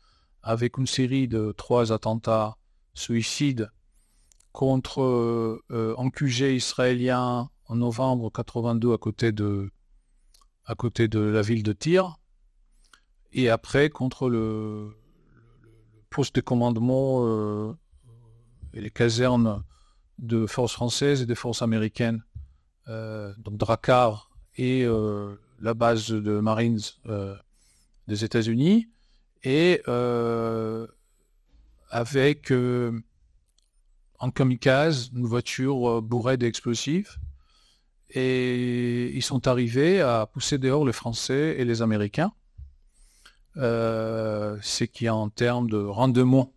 avec 0.42 0.78
une 0.78 0.86
série 0.86 1.28
de 1.28 1.52
trois 1.56 1.92
attentats 1.92 2.56
suicides 2.94 3.70
contre 4.52 5.60
un 5.70 6.10
QG 6.10 6.54
israélien 6.54 7.50
en 7.66 7.76
novembre 7.76 8.30
82 8.30 8.92
à 8.92 8.98
côté 8.98 9.32
de, 9.32 9.70
à 10.64 10.74
côté 10.74 11.08
de 11.08 11.20
la 11.20 11.42
ville 11.42 11.62
de 11.62 11.72
Tyr 11.72 12.16
et 13.32 13.48
après 13.48 13.90
contre 13.90 14.28
le, 14.28 14.94
poste 16.10 16.34
de 16.34 16.40
commandement 16.40 17.24
euh, 17.24 17.72
et 18.74 18.80
les 18.80 18.90
casernes 18.90 19.62
de 20.18 20.46
forces 20.46 20.74
françaises 20.74 21.22
et 21.22 21.26
des 21.26 21.34
forces 21.34 21.62
américaines, 21.62 22.22
euh, 22.88 23.32
donc 23.38 23.56
Drakkar 23.56 24.30
et 24.56 24.84
euh, 24.84 25.36
la 25.60 25.74
base 25.74 26.08
de 26.08 26.40
Marines 26.40 26.80
des 28.08 28.24
États-Unis, 28.24 28.88
et 29.44 29.82
avec 31.90 32.52
en 34.20 34.30
kamikaze 34.30 35.10
une 35.16 35.26
voiture 35.26 36.02
bourrée 36.02 36.36
d'explosifs. 36.36 37.18
Et 38.10 39.10
ils 39.14 39.22
sont 39.22 39.48
arrivés 39.48 40.00
à 40.00 40.26
pousser 40.26 40.58
dehors 40.58 40.84
les 40.84 40.92
Français 40.92 41.56
et 41.58 41.64
les 41.64 41.80
Américains. 41.82 42.32
Euh, 43.56 44.56
ce 44.62 44.84
qui 44.84 45.08
en 45.08 45.28
termes 45.28 45.68
de 45.68 45.78
rendement 45.78 46.52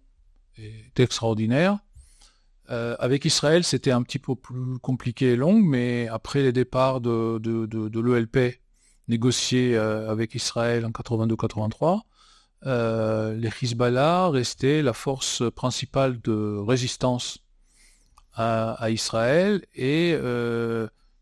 est 0.58 1.00
extraordinaire. 1.00 1.80
avec 2.68 3.26
Israël, 3.26 3.64
c'était 3.64 3.92
un 3.92 4.02
petit 4.04 4.20
peu 4.20 4.36
plus 4.36 4.80
compliqué 4.80 5.34
et 5.34 5.36
long, 5.36 5.60
mais 5.60 6.08
après 6.08 6.42
les 6.42 6.52
départs 6.52 7.02
de, 7.02 7.38
de, 7.40 8.00
l'ELP 8.00 8.60
négocié 9.08 9.78
avec 9.78 10.34
Israël 10.34 10.86
en 10.86 10.90
82-83, 10.90 12.02
les 13.36 13.50
Hezbollah 13.62 14.30
restaient 14.30 14.82
la 14.82 14.94
force 14.94 15.44
principale 15.56 16.20
de 16.22 16.58
résistance 16.58 17.43
à, 18.36 18.90
Israël 18.90 19.64
et 19.76 20.18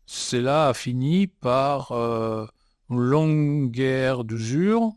cela 0.06 0.68
a 0.68 0.74
fini 0.74 1.26
par 1.26 1.92
une 1.92 3.00
longue 3.00 3.70
guerre 3.70 4.24
d'usure 4.24 4.94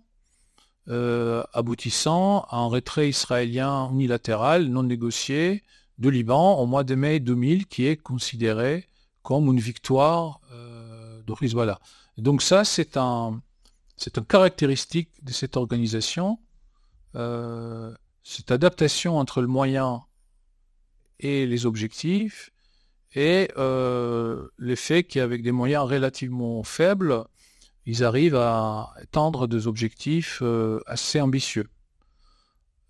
euh, 0.88 1.44
aboutissant 1.54 2.42
à 2.52 2.58
un 2.58 2.68
retrait 2.68 3.10
israélien 3.10 3.90
unilatéral 3.90 4.68
non 4.68 4.84
négocié 4.84 5.64
de 5.98 6.10
Liban 6.10 6.60
au 6.60 6.68
mois 6.68 6.84
de 6.84 6.94
mai 6.94 7.20
2000 7.20 7.66
qui 7.66 7.88
est 7.88 7.98
considéré 7.98 8.88
comme 9.24 9.48
une 9.48 9.60
victoire 9.60 10.42
euh, 10.52 11.24
de 11.24 11.34
Hezbollah. 11.42 11.80
Donc 12.20 12.44
ça, 12.44 12.64
c'est 12.64 12.98
un, 12.98 13.42
c'est 13.98 14.20
une 14.20 14.26
caractéristique 14.26 15.10
de 15.24 15.32
cette 15.32 15.58
organisation, 15.58 16.38
euh, 17.16 17.92
cette 18.22 18.52
adaptation 18.52 19.18
entre 19.18 19.42
le 19.42 19.48
moyen 19.48 20.04
et 21.20 21.46
les 21.46 21.66
objectifs, 21.66 22.52
et 23.16 23.50
euh, 23.58 24.48
le 24.58 24.76
fait 24.76 25.04
qu'avec 25.04 25.42
des 25.42 25.54
moyens 25.54 25.90
relativement 25.90 26.64
faibles, 26.64 27.24
ils 27.86 28.04
arrivent 28.04 28.36
à 28.36 28.92
atteindre 28.98 29.48
des 29.48 29.68
objectifs 29.68 30.40
euh, 30.42 30.82
assez 30.86 31.22
ambitieux. 31.22 31.70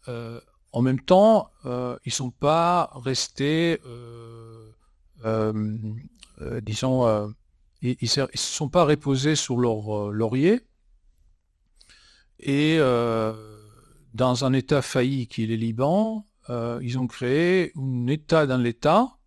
Euh, 0.08 0.40
en 0.72 0.82
même 0.82 1.00
temps, 1.00 1.52
ils 1.64 2.00
ne 2.06 2.12
sont 2.12 2.32
pas 2.32 2.92
restés, 2.96 3.80
disons, 6.62 7.34
ils 7.82 7.98
ne 8.02 8.28
sont 8.36 8.70
pas 8.70 8.84
reposés 8.84 9.36
sur 9.36 9.58
leur 9.58 10.12
laurier. 10.12 10.60
Et 12.40 12.78
dans 14.14 14.44
un 14.44 14.52
État 14.52 14.82
failli 14.82 15.28
qui 15.28 15.44
est 15.46 15.48
le 15.48 15.56
Liban, 15.56 16.26
ils 16.50 16.98
ont 16.98 17.08
créé 17.08 17.72
un 17.76 18.08
État 18.08 18.46
dans 18.46 18.58
l'État 18.58 19.18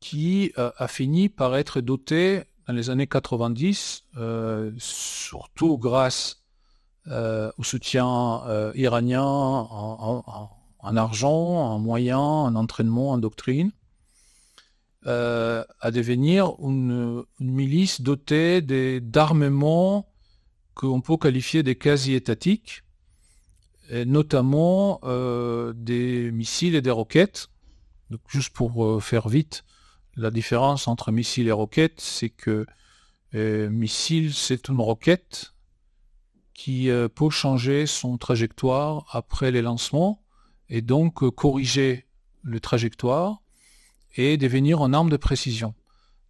qui 0.00 0.52
a 0.56 0.88
fini 0.88 1.28
par 1.28 1.56
être 1.56 1.80
doté 1.80 2.44
dans 2.68 2.74
les 2.74 2.90
années 2.90 3.06
90, 3.06 4.04
euh, 4.18 4.72
surtout 4.76 5.78
grâce 5.78 6.42
euh, 7.06 7.50
au 7.56 7.62
soutien 7.62 8.42
euh, 8.46 8.72
iranien 8.74 9.24
en, 9.24 10.50
argent, 10.96 11.32
en 11.32 11.78
moyens, 11.78 12.20
en 12.20 12.54
entraînement, 12.54 13.12
en 13.12 13.18
doctrine, 13.18 13.72
à 15.06 15.90
devenir 15.90 16.52
une, 16.60 17.24
milice 17.40 18.02
dotée 18.02 18.60
d'armements 19.00 20.06
qu'on 20.74 21.00
peut 21.00 21.16
qualifier 21.16 21.62
des 21.62 21.76
quasi-étatiques, 21.76 22.82
notamment 23.90 25.00
des 25.74 26.30
missiles 26.30 26.74
et 26.74 26.82
des 26.82 26.90
roquettes. 26.90 27.48
Juste 28.28 28.54
pour 28.54 29.02
faire 29.02 29.28
vite, 29.28 29.64
la 30.16 30.30
différence 30.30 30.88
entre 30.88 31.12
missile 31.12 31.48
et 31.48 31.52
roquette, 31.52 32.00
c'est 32.00 32.30
que 32.30 32.66
euh, 33.34 33.68
missile, 33.70 34.32
c'est 34.34 34.68
une 34.68 34.80
roquette 34.80 35.52
qui 36.54 36.90
euh, 36.90 37.08
peut 37.08 37.30
changer 37.30 37.86
son 37.86 38.16
trajectoire 38.18 39.06
après 39.12 39.50
les 39.50 39.62
lancements 39.62 40.22
et 40.68 40.82
donc 40.82 41.22
euh, 41.22 41.30
corriger 41.30 42.06
le 42.42 42.58
trajectoire 42.58 43.42
et 44.16 44.36
devenir 44.38 44.80
une 44.84 44.94
arme 44.94 45.10
de 45.10 45.16
précision. 45.16 45.74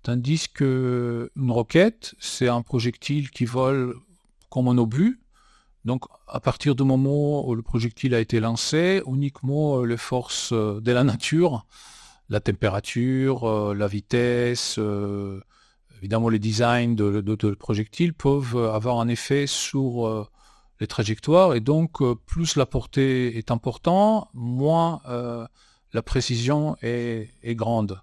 Tandis 0.03 0.49
que 0.53 1.31
une 1.37 1.51
roquette, 1.51 2.15
c'est 2.19 2.49
un 2.49 2.63
projectile 2.63 3.31
qui 3.31 3.45
vole 3.45 3.95
comme 4.51 4.69
un 4.69 4.79
obus. 4.79 5.21
Donc, 5.85 6.05
à 6.27 6.41
partir 6.41 6.75
du 6.75 6.83
moment 6.83 7.49
où 7.49 7.55
le 7.55 7.63
projectile 7.63 8.15
a 8.15 8.21
été 8.21 8.41
lancé, 8.41 9.03
uniquement 9.07 9.83
les 9.83 9.97
forces 9.97 10.53
de 10.53 10.93
la 10.93 11.05
nature 11.05 11.67
la 12.29 12.41
température, 12.41 13.45
euh, 13.45 13.75
la 13.75 13.87
vitesse, 13.87 14.77
euh, 14.79 15.41
évidemment 15.99 16.29
les 16.29 16.39
designs 16.39 16.95
de, 16.95 17.55
projectiles 17.55 18.15
peuvent 18.15 18.57
avoir 18.57 19.01
un 19.01 19.09
effet 19.09 19.47
sur 19.47 20.07
euh, 20.07 20.27
les 20.81 20.87
trajectoires 20.87 21.55
et 21.55 21.61
donc 21.61 22.03
plus 22.27 22.57
la 22.57 22.67
portée 22.67 23.37
est 23.37 23.51
importante, 23.51 24.29
moins 24.33 25.01
la 25.93 26.03
précision 26.03 26.77
est, 26.83 27.57
grande. 27.57 28.01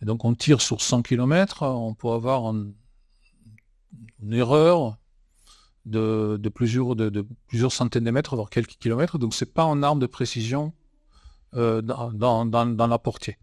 Et 0.00 0.06
donc 0.06 0.24
on 0.24 0.34
tire 0.34 0.62
sur 0.62 0.80
100 0.80 1.02
km, 1.02 1.62
on 1.64 1.92
peut 1.92 2.08
avoir 2.08 2.54
une 2.54 4.32
erreur 4.32 4.96
de, 5.86 6.48
plusieurs, 6.48 7.72
centaines 7.72 8.04
de 8.04 8.10
mètres, 8.10 8.36
voire 8.36 8.50
quelques 8.50 8.76
kilomètres. 8.78 9.18
Donc 9.18 9.34
c'est 9.34 9.52
pas 9.52 9.64
une 9.64 9.84
arme 9.84 10.00
de 10.00 10.06
précision 10.06 10.72
dans, 11.52 12.12
dans, 12.12 12.86
la 12.86 12.98
portée. 12.98 13.36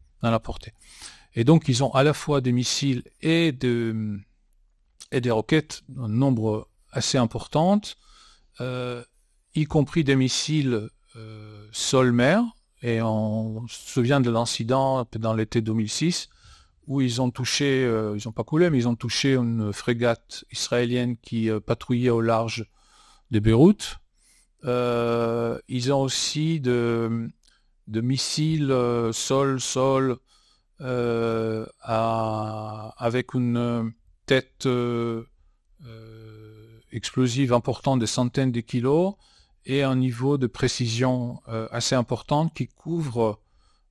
Et 1.34 1.44
donc 1.44 1.68
ils 1.68 1.84
ont 1.84 1.92
à 1.94 2.04
la 2.04 2.14
fois 2.14 2.42
des 2.42 2.52
missiles 2.52 3.04
et 3.22 3.52
des 3.52 5.32
roquettes, 5.32 5.84
un 5.98 6.10
nombre 6.10 6.68
assez 6.92 7.18
important, 7.18 7.82
euh, 8.62 9.04
y 9.56 9.66
compris 9.66 10.04
des 10.04 10.16
missiles 10.16 10.90
euh, 11.16 11.68
sol-mer. 11.72 12.44
Et 12.82 13.02
on 13.02 13.66
se 13.68 13.92
souvient 13.94 14.20
de 14.20 14.30
l'incident 14.30 15.08
dans 15.14 15.34
l'été 15.34 15.62
2006 15.62 16.30
où 16.88 17.02
ils 17.02 17.22
ont 17.22 17.32
touché, 17.32 17.84
euh, 17.84 18.18
ils 18.18 18.28
n'ont 18.28 18.34
pas 18.34 18.44
coulé, 18.44 18.70
mais 18.70 18.78
ils 18.78 18.88
ont 18.88 18.96
touché 18.96 19.36
une 19.36 19.72
frégate 19.74 20.46
israélienne 20.52 21.18
qui 21.18 21.50
patrouillait 21.66 22.10
au 22.10 22.22
large 22.22 22.66
de 23.32 23.40
Beyrouth. 23.40 23.98
ils 24.64 25.94
ont 25.94 26.02
aussi 26.02 26.60
de, 26.60 27.30
de 27.88 28.02
missiles 28.02 28.74
sol-sol 29.12 30.18
euh, 30.82 31.66
euh, 31.88 32.90
avec 32.98 33.34
une 33.34 33.94
tête 34.26 34.66
euh, 34.66 35.24
explosive 36.92 37.54
importante 37.54 38.00
des 38.00 38.08
centaines 38.08 38.52
de 38.52 38.60
kilos 38.60 39.14
et 39.66 39.84
un 39.84 39.96
niveau 39.96 40.38
de 40.38 40.48
précision 40.48 41.40
assez 41.72 41.96
important 41.96 42.50
qui 42.50 42.68
couvre, 42.68 43.40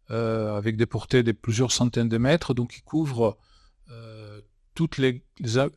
avec 0.08 0.76
des 0.76 0.86
portées 0.86 1.22
de 1.22 1.32
plusieurs 1.32 1.72
centaines 1.72 2.08
de 2.08 2.18
mètres, 2.18 2.52
donc 2.54 2.72
qui 2.72 2.82
couvre 2.82 3.38
toutes 4.74 4.98
les, 4.98 5.22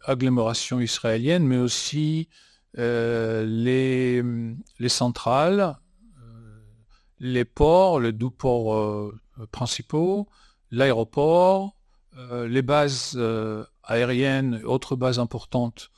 agglomérations 0.06 0.80
israéliennes, 0.82 1.46
mais 1.46 1.58
aussi 1.58 2.28
les, 2.76 4.22
les 4.80 4.90
centrales, 4.90 5.78
les 7.20 7.46
ports, 7.46 8.00
les 8.00 8.12
deux 8.12 8.30
ports 8.30 8.76
euh, 8.76 9.18
principaux, 9.52 10.28
l'aéroport, 10.72 11.76
euh, 12.18 12.48
les 12.48 12.62
bases 12.62 13.14
euh, 13.16 13.66
aériennes, 13.84 14.62
autres 14.66 14.96
bases 14.96 15.20
importantes 15.20 15.92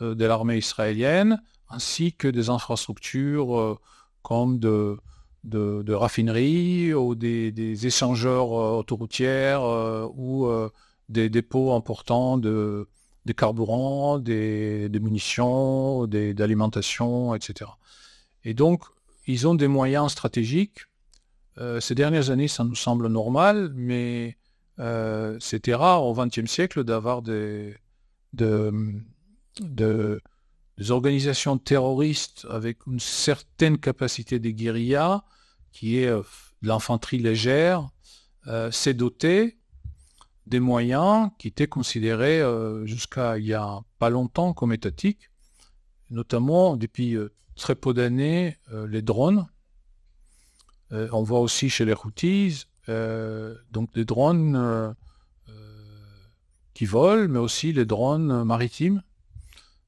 de 0.00 0.24
l'armée 0.24 0.58
israélienne, 0.58 1.40
ainsi 1.68 2.12
que 2.12 2.26
des 2.26 2.50
infrastructures 2.50 3.78
comme 4.22 4.58
de, 4.58 4.98
de, 5.44 5.92
raffineries 5.92 6.94
ou 6.94 7.14
des, 7.14 7.86
échangeurs 7.86 8.50
autoroutières 8.50 9.62
ou 10.16 10.48
des 11.08 11.28
dépôts 11.28 11.72
importants 11.74 12.38
de, 12.38 12.88
des 13.24 13.34
carburants, 13.34 14.18
des, 14.18 14.88
des 14.88 15.00
munitions, 15.00 16.06
d'alimentation, 16.06 17.34
etc. 17.34 17.70
Et 18.44 18.54
donc, 18.54 18.84
ils 19.26 19.46
ont 19.48 19.54
des 19.54 19.68
moyens 19.68 20.12
stratégiques. 20.12 20.80
Euh, 21.58 21.80
ces 21.80 21.94
dernières 21.94 22.30
années, 22.30 22.48
ça 22.48 22.64
nous 22.64 22.74
semble 22.74 23.08
normal, 23.08 23.72
mais 23.74 24.36
euh, 24.80 25.36
c'était 25.40 25.74
rare 25.74 26.04
au 26.04 26.14
XXe 26.14 26.50
siècle 26.50 26.84
d'avoir 26.84 27.22
des, 27.22 27.76
organisations 30.90 31.58
terroristes 31.58 32.46
avec 32.50 32.86
une 32.86 33.00
certaine 33.00 33.78
capacité 33.78 34.38
de 34.38 34.50
guérilla, 34.50 35.24
qui 35.74 35.98
est 35.98 36.08
euh, 36.08 36.22
l'infanterie 36.62 37.18
légère, 37.18 37.90
s'est 38.70 38.92
doté 38.92 39.56
des 40.46 40.60
moyens 40.60 41.30
qui 41.38 41.48
étaient 41.48 41.66
considérés 41.66 42.42
jusqu'à 42.84 43.38
il 43.38 43.46
y 43.46 43.54
a 43.54 43.80
pas 43.98 44.10
longtemps 44.10 44.52
comme 44.52 44.74
étatiques, 44.74 45.30
notamment 46.10 46.76
depuis 46.76 47.16
très 47.56 47.74
peu 47.74 47.94
d'années 47.94 48.58
euh, 48.72 48.86
les 48.86 49.02
drones. 49.02 49.46
Euh, 50.92 51.08
on 51.12 51.22
voit 51.22 51.40
aussi 51.40 51.70
chez 51.70 51.84
les 51.84 51.94
Houthis 51.94 52.66
euh, 52.88 53.56
donc 53.70 53.92
des 53.94 54.04
drones 54.04 54.94
qui 56.74 56.86
volent, 56.86 57.28
mais 57.28 57.38
aussi 57.38 57.72
les 57.72 57.86
drones 57.86 58.42
maritimes. 58.42 59.02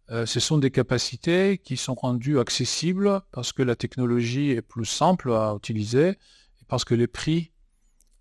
Ce 0.09 0.40
sont 0.40 0.59
des 0.59 0.71
capacités 0.71 1.59
qui 1.59 1.77
sont 1.77 1.95
rendues 1.95 2.38
accessibles 2.38 3.21
parce 3.33 3.53
que 3.53 3.62
la 3.62 3.75
technologie 3.75 4.51
est 4.51 4.62
plus 4.62 4.85
simple 4.85 5.33
à 5.33 5.55
utiliser 5.57 6.11
et 6.11 6.64
parce 6.69 6.85
que 6.85 6.95
les 6.95 7.09
prix 7.09 7.53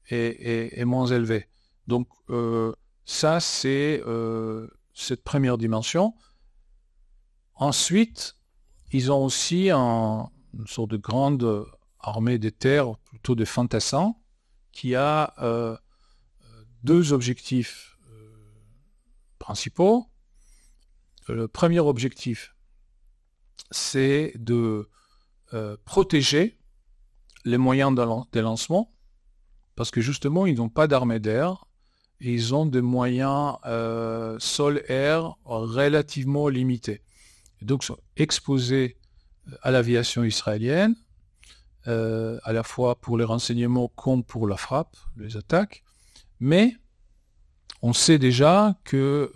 est, 0.10 0.84
moins 0.86 1.08
élevé. 1.08 1.48
Donc 1.88 2.08
ça, 3.06 3.40
c'est 3.40 4.02
cette 4.94 5.24
première 5.24 5.58
dimension. 5.58 6.16
Ensuite, 7.54 8.36
ils 8.92 9.12
ont 9.12 9.24
aussi 9.24 9.70
une 9.70 10.28
sorte 10.68 10.90
de 10.90 10.98
grande 10.98 11.66
armée 12.00 12.40
des 12.40 12.52
terres, 12.52 12.98
plutôt 13.06 13.36
de 13.36 13.46
fantassins, 13.46 14.16
qui 14.72 14.96
a 14.96 15.34
deux 16.84 17.14
objectifs 17.14 17.98
principaux. 19.40 20.08
Le 21.28 21.48
premier 21.48 21.80
objectif, 21.80 22.56
c'est 23.72 24.34
de 24.36 24.90
euh, 25.54 25.76
protéger 25.86 26.60
les 27.46 27.58
moyens 27.58 27.96
des 28.32 28.42
lancements, 28.42 28.94
parce 29.76 29.92
que 29.92 30.02
justement, 30.02 30.46
ils 30.46 30.56
n'ont 30.56 30.70
pas 30.70 30.88
d'armée 30.88 31.20
d'air, 31.20 31.66
et 32.22 32.34
ils 32.34 32.54
ont 32.54 32.66
des 32.66 32.82
moyens 32.82 33.58
euh, 33.66 34.38
sol-air 34.40 35.36
relativement 35.44 36.48
limités. 36.48 37.02
Et 37.62 37.66
donc, 37.66 37.84
sont 37.84 37.98
exposés 38.18 38.98
à 39.62 39.72
l'aviation 39.72 40.24
israélienne, 40.24 40.96
euh, 41.88 42.40
à 42.44 42.54
la 42.54 42.64
fois 42.64 43.00
pour 43.00 43.18
les 43.18 43.26
renseignements 43.26 43.88
comme 43.90 44.24
pour 44.24 44.48
la 44.48 44.58
frappe, 44.58 44.96
les 45.18 45.38
attaques, 45.38 45.84
mais 46.40 46.76
on 47.82 47.94
sait 47.94 48.18
déjà 48.18 48.76
que 48.84 49.32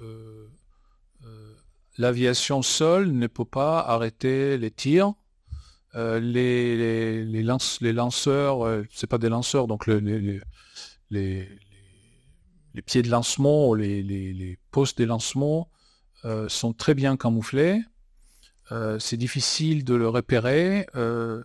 l'aviation 2.00 2.62
seule 2.62 3.12
ne 3.12 3.28
peut 3.28 3.46
pas 3.46 3.80
arrêter 3.82 4.58
les 4.58 4.72
tirs. 4.72 5.14
Euh, 5.96 6.20
les, 6.20 7.44
lanceurs, 7.94 8.66
euh, 8.66 8.84
c'est 8.90 9.08
pas 9.08 9.18
des 9.18 9.28
lanceurs, 9.30 9.68
donc 9.68 9.86
les, 9.86 10.40
pieds 12.86 13.02
de 13.02 13.10
lancement, 13.10 13.74
les, 13.74 14.58
postes 14.72 15.00
de 15.00 15.06
lancement 15.06 15.70
euh, 16.26 16.48
sont 16.48 16.74
très 16.74 16.94
bien 16.94 17.18
camouflés. 17.18 17.82
c'est 19.00 19.18
difficile 19.18 19.84
de 19.84 19.96
le 19.96 20.08
repérer. 20.08 20.88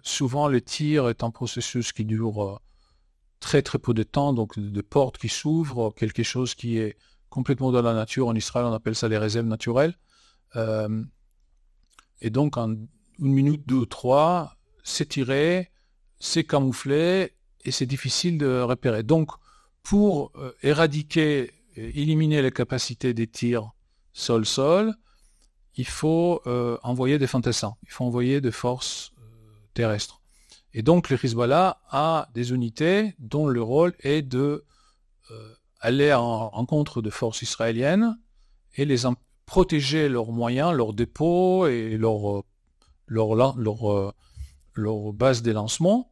souvent, 0.02 0.46
le 0.46 0.60
tir 0.60 1.08
est 1.08 1.24
un 1.24 1.30
processus 1.30 1.92
qui 1.92 2.04
dure 2.04 2.60
très 3.40 3.62
très 3.62 3.80
peu 3.80 3.92
de 3.92 4.04
temps, 4.04 4.32
donc 4.32 4.58
de 4.58 4.82
portes 4.82 5.18
qui 5.18 5.28
s'ouvrent, 5.28 5.92
quelque 5.96 6.22
chose 6.22 6.54
qui 6.54 6.78
est 6.78 6.96
complètement 7.28 7.72
dans 7.72 7.82
la 7.82 7.94
nature. 7.94 8.28
En 8.28 8.36
Israël, 8.36 8.66
on 8.66 8.72
appelle 8.72 8.94
ça 8.94 9.08
les 9.08 9.18
réserves 9.18 9.46
naturelles. 9.46 9.96
Euh, 10.56 11.02
et 12.20 12.30
donc, 12.30 12.56
en 12.56 12.70
une 12.70 13.32
minute, 13.32 13.66
deux 13.66 13.76
ou 13.76 13.86
trois, 13.86 14.56
c'est 14.82 15.08
tiré, 15.10 15.70
c'est 16.18 16.44
camouflé 16.44 17.32
et 17.64 17.70
c'est 17.70 17.86
difficile 17.86 18.38
de 18.38 18.60
repérer. 18.60 19.02
Donc, 19.02 19.30
pour 19.82 20.32
euh, 20.36 20.52
éradiquer, 20.62 21.52
éliminer 21.76 22.42
les 22.42 22.52
capacités 22.52 23.14
des 23.14 23.26
tirs 23.26 23.72
sol-sol, 24.12 24.94
il 25.76 25.86
faut 25.86 26.40
euh, 26.46 26.78
envoyer 26.82 27.18
des 27.18 27.26
fantassins, 27.26 27.74
il 27.82 27.90
faut 27.90 28.04
envoyer 28.04 28.40
des 28.40 28.52
forces 28.52 29.12
terrestres. 29.74 30.20
Et 30.72 30.82
donc, 30.82 31.10
le 31.10 31.18
Hezbollah 31.22 31.80
a 31.90 32.28
des 32.34 32.52
unités 32.52 33.14
dont 33.18 33.46
le 33.46 33.62
rôle 33.62 33.94
est 34.00 34.22
de 34.22 34.64
aller 35.84 36.14
en 36.14 36.48
rencontre 36.48 37.02
de 37.02 37.10
forces 37.10 37.42
israéliennes 37.42 38.18
et 38.74 38.86
les, 38.86 39.04
protéger 39.46 40.08
leurs 40.08 40.32
moyens, 40.32 40.72
leurs 40.72 40.92
dépôts 40.92 41.66
et 41.66 41.96
leur, 41.96 42.44
leur, 43.06 43.34
leur, 43.56 44.14
leur 44.74 45.12
base 45.12 45.42
des 45.42 45.52
lancements, 45.52 46.10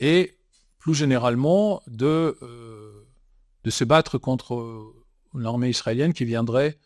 et 0.00 0.36
plus 0.78 0.94
généralement 0.94 1.80
de, 1.86 2.36
euh, 2.42 3.06
de 3.62 3.70
se 3.70 3.84
battre 3.84 4.18
contre 4.18 4.92
une 5.34 5.46
armée 5.46 5.70
israélienne 5.70 6.12
qui 6.12 6.24
viendrait 6.24 6.76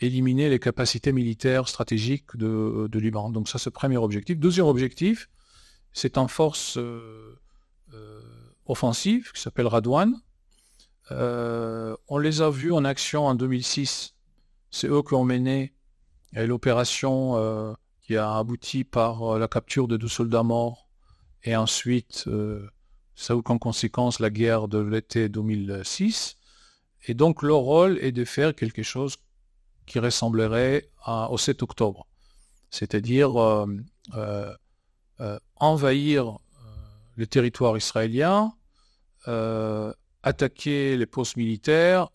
éliminer 0.00 0.50
les 0.50 0.58
capacités 0.58 1.10
militaires 1.10 1.68
stratégiques 1.68 2.36
de, 2.36 2.98
Liban. 2.98 3.30
Donc 3.30 3.48
ça, 3.48 3.58
c'est 3.58 3.70
le 3.70 3.72
premier 3.72 3.96
objectif. 3.96 4.38
Deuxième 4.38 4.66
objectif, 4.66 5.30
c'est 5.94 6.18
une 6.18 6.28
force 6.28 6.76
euh, 6.76 7.38
euh, 7.94 8.20
offensive 8.66 9.32
qui 9.32 9.40
s'appelle 9.40 9.66
Radwan. 9.66 10.14
on 11.10 12.18
les 12.18 12.42
a 12.42 12.50
vus 12.50 12.72
en 12.72 12.84
action 12.84 13.26
en 13.26 13.34
2006 13.34 14.15
c'est 14.76 14.88
eux 14.88 15.02
qui 15.02 15.14
ont 15.14 15.24
mené 15.24 15.72
euh, 16.36 16.46
l'opération 16.46 17.36
euh, 17.36 17.72
qui 18.02 18.16
a 18.16 18.36
abouti 18.36 18.84
par 18.84 19.22
euh, 19.22 19.38
la 19.38 19.48
capture 19.48 19.88
de 19.88 19.96
deux 19.96 20.08
soldats 20.08 20.42
morts 20.42 20.86
et 21.44 21.56
ensuite, 21.56 22.28
ça 23.14 23.32
a 23.32 23.36
eu 23.36 23.42
comme 23.42 23.60
conséquence 23.60 24.18
la 24.18 24.30
guerre 24.30 24.66
de 24.66 24.78
l'été 24.78 25.28
2006. 25.28 26.38
Et 27.06 27.14
donc 27.14 27.42
leur 27.42 27.58
rôle 27.58 27.98
est 28.00 28.10
de 28.10 28.24
faire 28.24 28.52
quelque 28.52 28.82
chose 28.82 29.18
qui 29.86 30.00
ressemblerait 30.00 30.90
au 31.06 31.38
7 31.38 31.62
octobre, 31.62 32.08
c'est-à-dire 32.70 33.36
envahir 35.54 36.38
le 37.14 37.26
territoire 37.28 37.76
israélien, 37.76 38.52
attaquer 40.24 40.96
les 40.96 41.06
postes 41.06 41.36
militaires, 41.36 42.08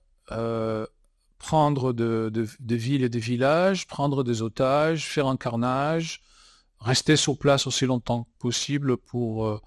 prendre 1.41 1.91
de, 1.91 2.47
villes 2.69 3.04
et 3.04 3.10
des 3.10 3.19
villages, 3.19 3.88
prendre 3.88 4.23
des 4.23 4.43
otages, 4.43 5.08
faire 5.08 5.25
un 5.25 5.38
carnage, 5.38 6.21
rester 6.80 7.15
sur 7.15 7.39
place 7.39 7.65
aussi 7.65 7.88
longtemps 7.88 8.25
que 8.25 8.38
possible 8.38 8.95
pour 8.95 9.47
euh, 9.47 9.60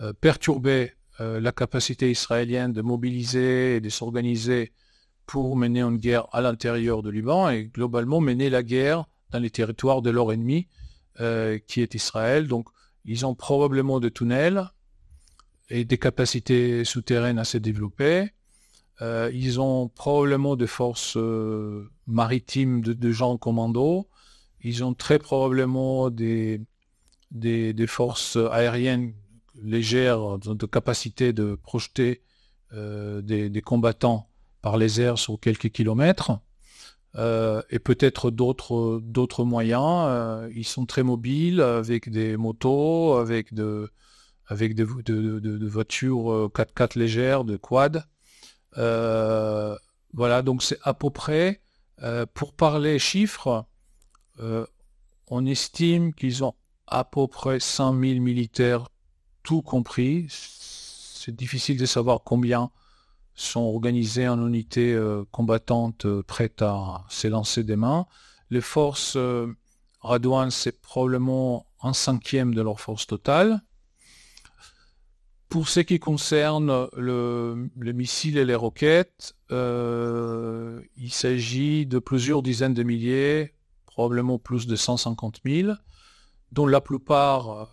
euh, 0.00 0.14
perturber 0.14 0.94
euh, 1.20 1.38
la 1.38 1.52
capacité 1.52 2.10
israélienne 2.10 2.72
de 2.72 2.80
mobiliser 2.80 3.76
et 3.76 3.80
de 3.80 3.90
s'organiser 3.90 4.72
pour 5.26 5.54
mener 5.54 5.82
une 5.82 5.98
guerre 5.98 6.26
à 6.32 6.40
l'intérieur 6.40 7.02
du 7.02 7.12
Liban 7.12 7.50
et 7.50 7.66
globalement 7.66 8.20
mener 8.22 8.48
la 8.48 8.62
guerre 8.62 9.04
dans 9.30 9.38
les 9.38 9.50
territoires 9.50 10.00
de 10.00 10.10
leur 10.10 10.32
ennemi 10.32 10.66
qui 11.66 11.82
est 11.82 11.94
Israël. 11.94 12.46
Donc 12.46 12.68
ils 13.04 13.26
ont 13.26 13.34
probablement 13.34 13.98
des 13.98 14.12
tunnels 14.12 14.70
et 15.68 15.84
des 15.84 15.98
capacités 15.98 16.84
souterraines 16.84 17.40
assez 17.40 17.58
développées. 17.58 18.30
Euh, 19.00 19.30
ils 19.32 19.60
ont 19.60 19.88
probablement 19.88 20.56
des 20.56 20.66
forces 20.66 21.16
euh, 21.16 21.88
maritimes 22.06 22.80
de, 22.80 23.12
gens 23.12 23.36
commando. 23.36 24.08
Ils 24.62 24.82
ont 24.82 24.94
très 24.94 25.18
probablement 25.18 26.10
des, 26.10 26.60
des, 27.30 27.86
forces 27.86 28.36
aériennes 28.50 29.14
légères 29.62 30.38
de, 30.38 30.66
capacité 30.66 31.32
de 31.32 31.54
projeter 31.54 32.22
euh, 32.72 33.20
des, 33.22 33.62
combattants 33.62 34.28
par 34.62 34.76
les 34.76 35.00
airs 35.00 35.18
sur 35.18 35.38
quelques 35.38 35.70
kilomètres. 35.70 36.32
et 37.16 37.78
peut-être 37.78 38.30
d'autres 38.32 39.00
d'autres 39.02 39.44
moyens. 39.44 40.50
ils 40.54 40.66
sont 40.66 40.86
très 40.86 41.04
mobiles 41.04 41.60
avec 41.60 42.10
des 42.10 42.36
motos, 42.36 43.14
avec 43.16 43.54
de 43.54 43.90
avec 44.48 44.74
des 44.74 44.84
de, 44.84 45.66
voitures 45.68 46.50
4x4 46.52 46.98
légères, 46.98 47.44
de 47.44 47.56
quad. 47.56 48.04
Euh, 48.76 49.76
voilà, 50.12 50.42
donc 50.42 50.62
c'est 50.62 50.78
à 50.82 50.94
peu 50.94 51.10
près, 51.10 51.60
euh, 52.02 52.26
pour 52.32 52.52
parler 52.52 52.98
chiffres, 52.98 53.66
euh, 54.40 54.66
on 55.28 55.46
estime 55.46 56.12
qu'ils 56.12 56.44
ont 56.44 56.54
à 56.86 57.04
peu 57.04 57.26
près 57.26 57.60
100 57.60 57.92
000 57.92 58.20
militaires, 58.20 58.88
tout 59.42 59.62
compris. 59.62 60.26
C'est 60.30 61.34
difficile 61.34 61.78
de 61.78 61.86
savoir 61.86 62.22
combien 62.24 62.70
sont 63.34 63.60
organisés 63.60 64.26
en 64.28 64.44
unités 64.48 64.98
combattantes 65.30 66.06
prêtes 66.22 66.62
à 66.62 67.04
s'élancer 67.08 67.62
des 67.62 67.76
mains. 67.76 68.06
Les 68.50 68.60
forces 68.60 69.16
Radouane, 70.00 70.50
c'est 70.50 70.80
probablement 70.80 71.66
un 71.82 71.92
cinquième 71.92 72.54
de 72.54 72.62
leur 72.62 72.80
force 72.80 73.06
totale. 73.06 73.60
Pour 75.48 75.68
ce 75.70 75.80
qui 75.80 75.98
concerne 75.98 76.88
le, 76.94 77.70
les 77.80 77.94
missiles 77.94 78.36
et 78.36 78.44
les 78.44 78.54
roquettes, 78.54 79.34
euh, 79.50 80.82
il 80.98 81.10
s'agit 81.10 81.86
de 81.86 81.98
plusieurs 81.98 82.42
dizaines 82.42 82.74
de 82.74 82.82
milliers, 82.82 83.54
probablement 83.86 84.38
plus 84.38 84.66
de 84.66 84.76
150 84.76 85.40
000, 85.46 85.72
dont 86.52 86.66
la 86.66 86.82
plupart, 86.82 87.50
euh, 87.50 87.64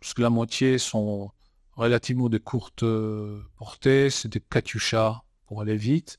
plus 0.00 0.12
que 0.12 0.20
la 0.20 0.28
moitié, 0.28 0.76
sont 0.76 1.30
relativement 1.76 2.28
de 2.28 2.36
courte 2.36 2.82
euh, 2.82 3.40
portée, 3.56 4.10
c'est 4.10 4.28
des 4.28 4.40
Katyusha 4.40 5.22
pour 5.46 5.62
aller 5.62 5.76
vite, 5.76 6.18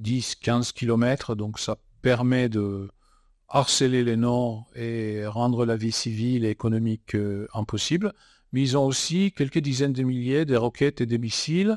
10-15 0.00 0.72
km, 0.72 1.34
donc 1.34 1.58
ça 1.58 1.78
permet 2.02 2.48
de 2.48 2.88
harceler 3.48 4.04
les 4.04 4.16
Nord 4.16 4.70
et 4.76 5.26
rendre 5.26 5.66
la 5.66 5.76
vie 5.76 5.92
civile 5.92 6.44
et 6.44 6.50
économique 6.50 7.16
impossible 7.52 8.12
mais 8.54 8.62
ils 8.62 8.78
ont 8.78 8.86
aussi 8.86 9.32
quelques 9.32 9.58
dizaines 9.58 9.92
de 9.92 10.04
milliers 10.04 10.44
de 10.44 10.54
roquettes 10.54 11.00
et 11.00 11.06
de 11.06 11.16
missiles 11.16 11.76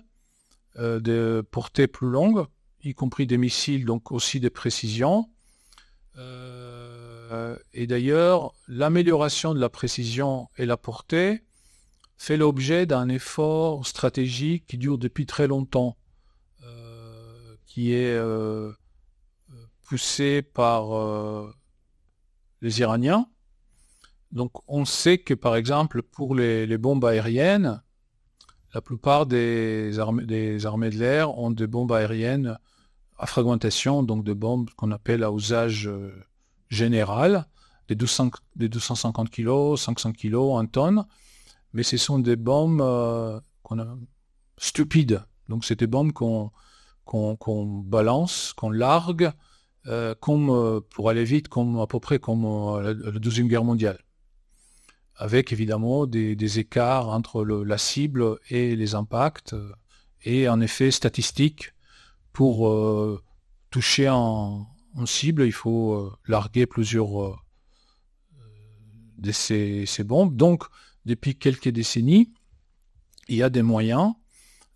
euh, 0.77 0.99
de 0.99 1.43
portée 1.49 1.87
plus 1.87 2.07
longue, 2.07 2.45
y 2.83 2.93
compris 2.93 3.25
des 3.25 3.39
missiles, 3.39 3.83
donc 3.83 4.11
aussi 4.11 4.39
de 4.39 4.47
précision. 4.47 5.27
Euh, 6.17 7.57
et 7.73 7.87
d'ailleurs, 7.87 8.53
l'amélioration 8.67 9.55
de 9.55 9.59
la 9.59 9.69
précision 9.69 10.49
et 10.55 10.67
la 10.67 10.77
portée 10.77 11.41
fait 12.15 12.37
l'objet 12.37 12.85
d'un 12.85 13.09
effort 13.09 13.87
stratégique 13.87 14.67
qui 14.67 14.77
dure 14.77 14.99
depuis 14.99 15.25
très 15.25 15.47
longtemps, 15.47 15.97
qui 17.65 17.93
est 17.93 18.19
poussé 19.83 20.43
par 20.43 21.53
les 22.61 22.79
Iraniens. 22.79 23.27
Donc 24.31 24.51
on 24.67 24.85
sait 24.85 25.17
que 25.17 25.33
par 25.33 25.55
exemple 25.55 26.01
pour 26.03 26.35
les, 26.35 26.77
bombes 26.77 27.05
aériennes, 27.05 27.81
la 28.73 28.81
plupart 28.81 29.25
des 29.25 29.97
armées, 29.99 30.25
de 30.25 30.97
l'air 30.97 31.37
ont 31.37 31.51
des 31.51 31.67
bombes 31.67 31.91
aériennes 31.91 32.57
à 33.17 33.25
fragmentation, 33.25 34.03
donc 34.03 34.23
des 34.23 34.35
bombes 34.35 34.69
qu'on 34.75 34.91
appelle 34.91 35.23
à 35.23 35.31
usage 35.31 35.87
euh, 35.87 36.13
général, 36.69 37.47
des, 37.87 37.95
250 37.95 39.29
kg, 39.29 39.75
500 39.75 40.11
kg, 40.13 40.35
1 40.35 40.65
tonne, 40.67 41.05
mais 41.73 41.83
ce 41.83 41.97
sont 41.97 42.19
des 42.19 42.35
bombes 42.35 42.81
euh, 42.81 43.39
stupides. 44.57 45.23
Donc 45.49 45.65
c'est 45.65 45.79
des 45.79 45.87
bombes 45.87 46.11
qu'on 46.11 46.51
balance, 47.85 48.53
qu'on 48.53 48.69
largue, 48.69 49.31
euh, 49.87 50.13
comme 50.19 50.81
pour 50.89 51.09
aller 51.09 51.23
vite, 51.23 51.47
comme 51.47 51.79
à 51.79 51.87
peu 51.87 51.99
près 51.99 52.19
comme 52.19 52.43
la, 52.81 52.93
Deuxième 52.93 53.47
Guerre 53.47 53.63
mondiale 53.63 53.97
avec 55.17 55.51
évidemment 55.51 56.05
des, 56.05 56.59
écarts 56.59 57.09
entre 57.09 57.43
la 57.43 57.77
cible 57.77 58.37
et 58.49 58.75
les 58.75 58.95
impacts, 58.95 59.55
et 60.23 60.47
en 60.47 60.61
effet 60.61 60.91
statistique, 60.91 61.73
pour 62.33 62.67
euh, 62.67 63.19
toucher 63.71 64.09
en, 64.09 64.67
cible, 65.05 65.43
il 65.45 65.51
faut 65.51 65.93
euh, 65.93 66.15
larguer 66.27 66.67
plusieurs 66.67 67.23
euh, 67.23 67.35
de 69.17 69.31
ces, 69.31 69.87
bombes. 70.05 70.35
Donc, 70.35 70.63
depuis 71.05 71.35
quelques 71.35 71.69
décennies, 71.69 72.31
il 73.27 73.37
y 73.37 73.43
a 73.43 73.49
des 73.49 73.63
moyens 73.63 74.13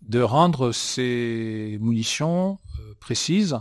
de 0.00 0.20
rendre 0.20 0.72
ces 0.72 1.78
munitions 1.80 2.58
précises. 2.98 3.56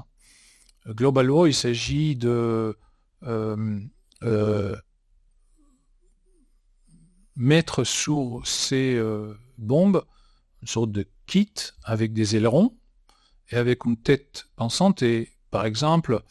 Globalement, 0.87 1.45
il 1.45 1.53
s'agit 1.53 2.15
de 2.15 2.75
mettre 7.35 7.83
sur 7.83 8.41
ces 8.45 8.95
euh, 8.95 9.33
bombes 9.57 10.03
une 10.61 10.67
sorte 10.67 10.91
de 10.91 11.07
kit 11.25 11.53
avec 11.83 12.13
des 12.13 12.35
ailerons 12.35 12.77
et 13.49 13.55
avec 13.55 13.85
une 13.85 13.97
tête 13.97 14.45
pensante. 14.55 15.01
Et 15.01 15.31
par 15.49 15.65
exemple, 15.65 16.21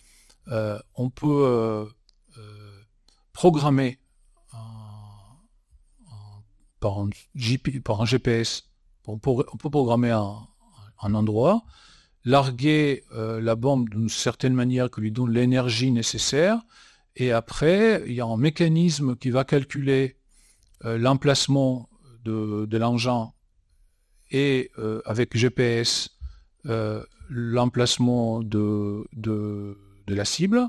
euh, 0.49 0.79
on 0.95 1.11
peut 1.11 1.45
euh, 1.47 1.85
programmer 3.33 3.99
par, 6.81 6.99
un 6.99 7.11
GPS, 7.35 8.71
on 9.07 9.19
peut, 9.19 9.45
programmer 9.71 10.11
un, 10.11 11.15
endroit, 11.15 11.65
larguer 12.25 13.05
la 13.13 13.55
bombe 13.55 13.91
d'une 13.91 14.09
certaine 14.09 14.55
manière 14.55 14.91
qui 14.91 15.03
lui 15.03 15.13
donne 15.13 15.31
l'énergie 15.31 15.91
nécessaire, 15.91 16.63
et 17.17 17.33
après, 17.33 18.03
il 18.07 18.15
y 18.15 18.21
a 18.23 18.25
un 18.25 18.39
mécanisme 18.39 19.15
qui 19.15 19.31
va 19.31 19.45
calculer 19.45 20.20
l'emplacement 20.85 21.91
de, 22.25 22.77
l'engin 22.77 23.33
et 24.31 24.71
euh, 24.79 25.01
avec 25.05 25.37
GPS 25.37 26.11
euh, 26.67 27.05
l'emplacement 27.29 28.43
de, 28.43 29.07
la 30.09 30.25
cible 30.25 30.69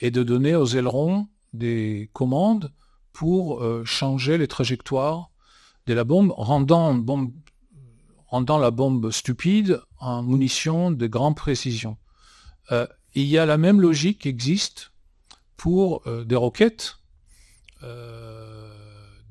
et 0.00 0.10
de 0.10 0.22
donner 0.22 0.54
aux 0.54 0.66
ailerons 0.66 1.28
des 1.52 2.10
commandes 2.12 2.72
pour 3.12 3.64
changer 3.86 4.36
les 4.36 4.48
trajectoires 4.48 5.30
de 5.86 5.94
la 5.94 6.04
bombe, 6.04 6.32
rendant, 6.36 6.94
bombe, 6.94 7.32
rendant 8.26 8.58
la 8.58 8.70
bombe 8.70 9.10
stupide 9.10 9.80
en 9.98 10.22
munition 10.22 10.90
de 10.90 11.06
grande 11.06 11.36
précision. 11.36 11.96
il 12.70 13.24
y 13.24 13.38
a 13.38 13.46
la 13.46 13.56
même 13.56 13.80
logique 13.80 14.20
qui 14.20 14.28
existe 14.28 14.92
pour 15.56 16.02
des 16.26 16.36
roquettes 16.36 16.98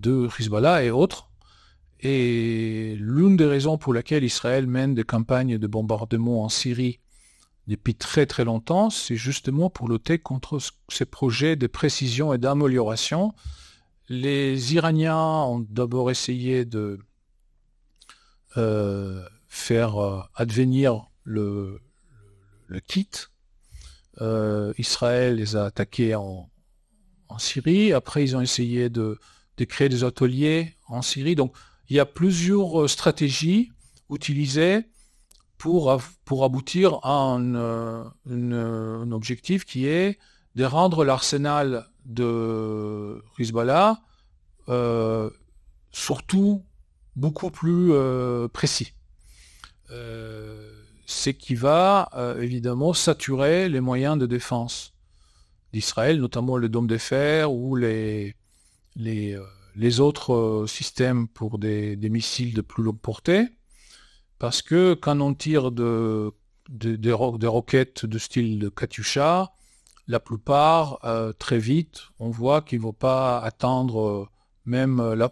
de 0.01 0.27
Hezbollah 0.39 0.83
et 0.83 0.91
autres. 0.91 1.29
Et 2.01 2.95
l'une 2.99 3.37
des 3.37 3.45
raisons 3.45 3.77
pour 3.77 3.93
laquelle 3.93 4.23
Israël 4.23 4.65
mène 4.65 4.95
des 4.95 5.03
campagnes 5.03 5.57
de 5.57 5.67
bombardement 5.67 6.43
en 6.43 6.49
Syrie 6.49 6.99
depuis 7.67 7.95
très 7.95 8.25
très 8.25 8.43
longtemps, 8.43 8.89
c'est 8.89 9.15
justement 9.15 9.69
pour 9.69 9.87
lutter 9.87 10.17
contre 10.17 10.59
ces 10.89 11.05
projets 11.05 11.55
de 11.55 11.67
précision 11.67 12.33
et 12.33 12.37
d'amélioration. 12.37 13.33
Les 14.09 14.73
Iraniens 14.73 15.15
ont 15.15 15.65
d'abord 15.69 16.09
essayé 16.09 16.65
de 16.65 16.99
euh, 18.57 19.23
faire 19.47 20.03
euh, 20.03 20.21
advenir 20.35 21.05
le, 21.23 21.79
kit. 22.87 23.09
Euh, 24.19 24.73
Israël 24.77 25.35
les 25.35 25.55
a 25.55 25.65
attaqués 25.65 26.15
en 26.15 26.49
Syrie. 27.37 27.93
Après, 27.93 28.23
ils 28.23 28.35
ont 28.35 28.41
essayé 28.41 28.89
de 28.89 29.19
de 29.61 29.65
créer 29.65 29.89
des 29.89 30.03
ateliers 30.03 30.75
en 30.87 31.03
Syrie. 31.03 31.35
Donc, 31.35 31.53
il 31.87 31.95
y 31.95 31.99
a 31.99 32.05
plusieurs 32.05 32.81
euh, 32.81 32.87
stratégies 32.87 33.71
utilisées 34.09 34.85
pour, 35.59 35.95
pour 36.25 36.43
aboutir 36.43 36.99
à 37.03 37.13
un, 37.13 37.53
euh, 37.55 39.11
objectif 39.11 39.63
qui 39.63 39.85
est 39.85 40.17
de 40.55 40.65
rendre 40.65 41.05
l'arsenal 41.05 41.85
de 42.05 43.23
Hezbollah 43.37 44.01
euh, 44.69 45.29
surtout 45.91 46.63
beaucoup 47.15 47.51
plus 47.51 47.91
précis. 48.51 48.93
ce 51.05 51.29
qui 51.29 51.55
va 51.55 52.09
évidemment 52.39 52.93
saturer 52.93 53.69
les 53.69 53.81
moyens 53.81 54.17
de 54.17 54.25
défense 54.25 54.93
d'Israël, 55.73 56.19
notamment 56.19 56.57
le 56.57 56.69
dôme 56.69 56.87
de 56.87 56.97
fer 56.97 57.51
ou 57.51 57.75
les, 57.75 58.35
les, 58.95 59.33
euh, 59.33 59.43
les 59.75 59.99
autres 59.99 60.33
euh, 60.33 60.67
systèmes 60.67 61.27
pour 61.27 61.59
des, 61.59 61.97
missiles 62.09 62.53
de 62.53 62.61
plus 62.61 62.83
longue 62.83 62.99
portée, 62.99 63.47
parce 64.39 64.61
que 64.61 64.93
quand 64.93 65.19
on 65.21 65.33
tire 65.33 65.71
de, 65.71 66.33
des 66.69 67.11
roquettes 67.13 68.05
de 68.05 68.17
style 68.17 68.59
de 68.59 68.69
Katyusha, 68.69 69.53
la 70.07 70.19
plupart, 70.19 70.99
euh, 71.05 71.31
très 71.33 71.59
vite, 71.59 72.01
on 72.19 72.29
voit 72.29 72.61
qu'ils 72.61 72.79
ne 72.79 72.83
vont 72.83 72.93
pas 72.93 73.39
atteindre 73.39 74.29
même 74.65 75.01
la, 75.13 75.29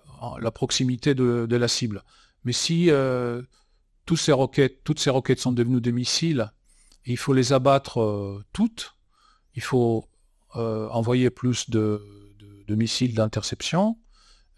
proximité 0.51 1.15
de, 1.15 1.55
la 1.55 1.67
cible. 1.67 2.03
Mais 2.43 2.53
si 2.53 2.89
toutes 4.05 4.19
ces 4.19 4.31
roquettes, 4.31 4.83
toutes 4.83 4.99
ces 4.99 5.09
roquettes 5.09 5.39
sont 5.39 5.51
devenues 5.51 5.81
des 5.81 5.91
missiles, 5.91 6.51
il 7.05 7.17
faut 7.17 7.33
les 7.33 7.53
abattre 7.53 8.43
toutes, 8.53 8.95
il 9.55 9.61
faut 9.61 10.07
envoyer 10.53 11.29
plus 11.29 11.69
de, 11.69 12.18
missiles 12.75 13.13
d'interception. 13.13 13.97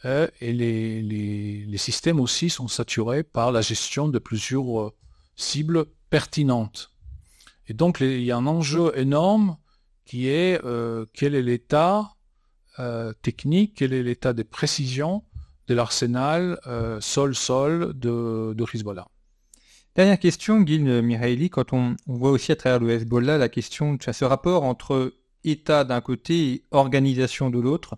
Euh, 0.06 0.28
et 0.40 0.54
les, 0.54 1.78
systèmes 1.78 2.20
aussi 2.20 2.50
sont 2.50 2.68
saturés 2.68 3.24
par 3.24 3.52
la 3.52 3.62
gestion 3.62 4.08
de 4.08 4.20
plusieurs 4.20 4.82
euh, 4.82 4.94
cibles 5.36 5.86
pertinentes. 6.10 6.92
Et 7.68 7.74
donc 7.74 8.00
il 8.02 8.22
y 8.22 8.32
a 8.32 8.38
un 8.38 8.48
enjeu 8.48 8.92
énorme 8.98 9.58
qui 10.06 10.28
est 10.28 10.64
euh, 10.64 11.06
quel 11.14 11.36
est 11.36 11.42
l'état 11.42 12.14
technique, 13.22 13.76
quel 13.76 13.94
est 13.94 14.02
l'état 14.02 14.34
de 14.34 14.42
précision 14.42 15.24
de 15.68 15.76
l'arsenal 15.76 16.60
sol-sol 17.00 17.94
de, 17.94 18.56
de 18.58 18.66
Hezbollah. 18.74 19.08
Dernière 19.94 20.18
question, 20.18 20.66
Gil 20.66 20.84
Mihaili, 21.04 21.52
quand 21.52 21.74
on, 21.74 21.96
voit 22.08 22.32
aussi 22.32 22.52
à 22.52 22.56
travers 22.56 22.80
le 22.80 22.90
Hezbollah 22.90 23.38
la 23.38 23.50
question 23.50 23.94
de 23.94 24.12
ce 24.12 24.26
rapport 24.26 24.64
entre 24.64 25.14
État 25.44 25.84
d'un 25.84 26.02
côté 26.02 26.52
et 26.52 26.64
organisation 26.72 27.50
de 27.50 27.60
l'autre. 27.60 27.98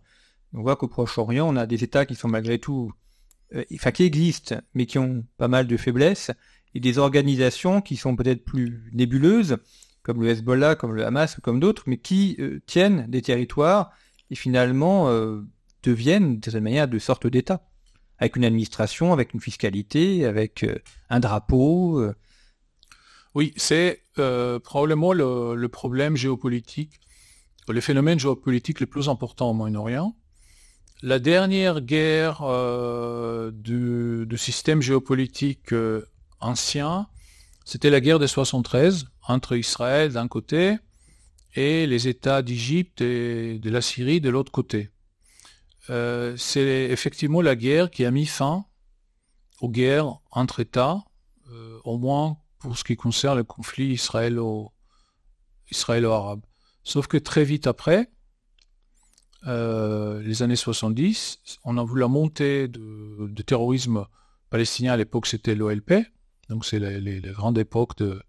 On 0.53 0.61
voit 0.61 0.75
qu'au 0.75 0.87
Proche-Orient, 0.87 1.47
on 1.47 1.55
a 1.55 1.65
des 1.65 1.83
États 1.83 2.05
qui 2.05 2.15
sont 2.15 2.27
malgré 2.27 2.59
tout, 2.59 2.91
euh, 3.55 3.63
enfin 3.73 3.91
qui 3.91 4.03
existent, 4.03 4.55
mais 4.73 4.85
qui 4.85 4.99
ont 4.99 5.25
pas 5.37 5.47
mal 5.47 5.67
de 5.67 5.77
faiblesses, 5.77 6.31
et 6.75 6.79
des 6.79 6.97
organisations 6.97 7.81
qui 7.81 7.95
sont 7.95 8.15
peut-être 8.15 8.43
plus 8.43 8.89
nébuleuses, 8.93 9.57
comme 10.03 10.21
le 10.21 10.29
Hezbollah, 10.29 10.75
comme 10.75 10.93
le 10.93 11.05
Hamas, 11.05 11.37
comme 11.41 11.59
d'autres, 11.59 11.83
mais 11.87 11.97
qui 11.97 12.35
euh, 12.39 12.61
tiennent 12.65 13.05
des 13.09 13.21
territoires 13.21 13.91
et 14.29 14.35
finalement 14.35 15.09
euh, 15.09 15.41
deviennent, 15.81 16.39
de 16.39 16.51
cette 16.51 16.61
manière, 16.63 16.87
de 16.87 16.99
sorte 16.99 17.25
d'État, 17.27 17.65
avec 18.19 18.35
une 18.35 18.45
administration, 18.45 19.11
avec 19.11 19.33
une 19.33 19.41
fiscalité, 19.41 20.25
avec 20.25 20.65
un 21.09 21.19
drapeau. 21.19 22.01
Oui, 23.35 23.53
c'est 23.57 24.01
probablement 24.63 25.11
le, 25.13 25.67
problème 25.67 26.15
géopolitique 26.15 27.01
le 27.71 27.81
phénomène 27.81 28.19
géopolitique 28.19 28.79
le 28.79 28.87
plus 28.87 29.07
important 29.09 29.49
au 29.51 29.53
Moyen-Orient. 29.53 30.15
La 31.01 31.19
dernière 31.19 31.81
guerre 31.81 32.41
euh, 32.43 33.51
du, 33.51 34.25
système 34.37 34.81
géopolitique 34.81 35.73
euh, 35.73 36.07
ancien, 36.39 37.07
c'était 37.65 37.89
la 37.89 37.99
guerre 37.99 38.19
des 38.19 38.27
73 38.27 39.07
entre 39.27 39.57
Israël 39.57 40.13
d'un 40.13 40.29
côté 40.29 40.77
et 41.55 41.87
les 41.87 42.07
États 42.07 42.41
d'Égypte 42.41 43.01
et 43.01 43.59
de 43.59 43.69
la 43.69 43.81
Syrie 43.81 44.21
de 44.21 44.29
l'autre 44.29 44.51
côté. 44.51 44.91
Euh, 45.89 46.35
c'est 46.37 46.85
effectivement 46.89 47.41
la 47.41 47.57
guerre 47.57 47.91
qui 47.91 48.05
a 48.05 48.11
mis 48.11 48.25
fin 48.25 48.63
aux 49.59 49.69
guerres 49.69 50.19
entre 50.31 50.61
États, 50.61 51.03
au 51.83 51.97
moins 51.97 52.37
pour 52.59 52.77
ce 52.77 52.83
qui 52.83 52.95
concerne 52.95 53.37
le 53.37 53.43
conflit 53.43 53.91
israélo-arabe. 55.69 56.41
Sauf 56.83 57.07
que 57.07 57.17
très 57.17 57.43
vite 57.43 57.67
après, 57.67 58.09
les 59.45 60.41
années 60.41 60.55
70, 60.55 61.39
on 61.65 61.77
a 61.77 61.85
vu 61.85 61.99
la 61.99 62.07
montée 62.07 62.67
de, 62.67 63.41
terrorisme 63.45 64.05
palestinien. 64.49 64.93
À 64.93 64.97
l'époque, 64.97 65.27
c'était 65.27 65.55
l'OLP. 65.55 65.93
Donc, 66.49 66.65
c'est 66.65 66.79
les, 66.79 67.21
grandes 67.21 67.57
époques 67.57 67.97
de. 67.97 68.21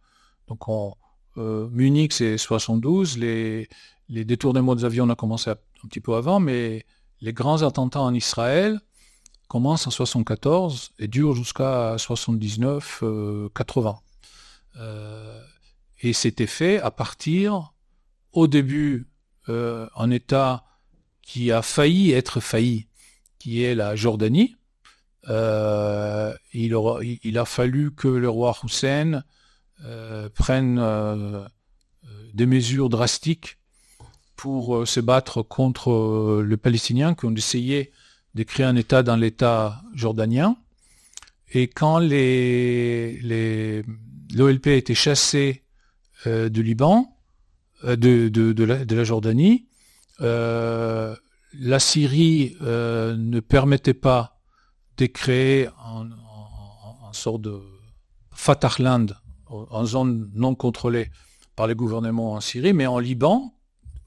Donc, 0.48 0.68
on, 0.68 0.94
euh, 1.36 1.68
Munich, 1.70 2.12
c'est 2.12 2.38
72. 2.38 3.18
Les, 3.18 3.68
les 4.08 4.24
détournements 4.24 4.74
des 4.74 4.84
avions, 4.84 5.04
on 5.04 5.10
a 5.10 5.16
commencé 5.16 5.50
un 5.50 5.56
petit 5.88 6.00
peu 6.00 6.14
avant, 6.14 6.40
mais 6.40 6.86
les 7.20 7.32
grands 7.32 7.62
attentats 7.62 8.00
en 8.00 8.14
Israël 8.14 8.80
commencent 9.48 9.86
en 9.86 9.90
74 9.90 10.92
et 10.98 11.08
durent 11.08 11.34
jusqu'à 11.34 11.96
79, 11.98 13.02
80. 13.54 13.96
Euh, 14.76 14.80
euh, 14.80 15.40
et 16.00 16.12
c'était 16.12 16.46
fait 16.46 16.80
à 16.80 16.90
partir, 16.90 17.72
au 18.34 18.46
début, 18.46 19.08
en 19.48 20.10
État 20.10 20.64
qui 21.22 21.52
a 21.52 21.62
failli 21.62 22.12
être 22.12 22.40
failli, 22.40 22.86
qui 23.38 23.62
est 23.62 23.74
la 23.74 23.96
Jordanie. 23.96 24.56
il, 25.28 27.18
il, 27.22 27.38
a 27.38 27.44
fallu 27.44 27.94
que 27.94 28.08
le 28.08 28.28
roi 28.28 28.56
Hussein 28.64 29.22
euh, 29.84 30.28
prennent 30.30 30.78
euh, 30.78 31.46
des 32.32 32.46
mesures 32.46 32.88
drastiques 32.88 33.58
pour 34.34 34.76
euh, 34.76 34.86
se 34.86 35.00
battre 35.00 35.42
contre 35.42 36.42
les 36.42 36.56
Palestiniens 36.56 37.14
qui 37.14 37.26
ont 37.26 37.34
essayé 37.34 37.92
de 38.34 38.44
créer 38.44 38.64
un 38.64 38.76
État 38.76 39.02
dans 39.02 39.16
l'État 39.16 39.82
jordanien. 39.94 40.56
Et 41.52 41.68
quand 41.68 41.98
les, 41.98 43.20
l'OLP 44.34 44.68
a 44.68 44.72
été 44.72 44.94
chassé 44.94 45.62
du 46.26 46.62
Liban, 46.62 47.13
de, 47.84 48.28
de, 48.28 48.64
la, 48.64 49.04
Jordanie, 49.04 49.66
la 50.20 51.78
Syrie 51.78 52.56
ne 52.60 53.40
permettait 53.40 53.94
pas 53.94 54.38
de 54.96 55.06
créer 55.06 55.68
un, 55.84 56.08
un, 57.08 57.12
sorte 57.12 57.42
de 57.42 57.60
Fatahland 58.32 59.06
en 59.46 59.84
zone 59.84 60.30
non 60.34 60.54
contrôlée 60.54 61.10
par 61.56 61.66
les 61.66 61.74
gouvernements 61.74 62.32
en 62.32 62.40
Syrie, 62.40 62.72
mais 62.72 62.86
en 62.86 62.98
Liban, 62.98 63.54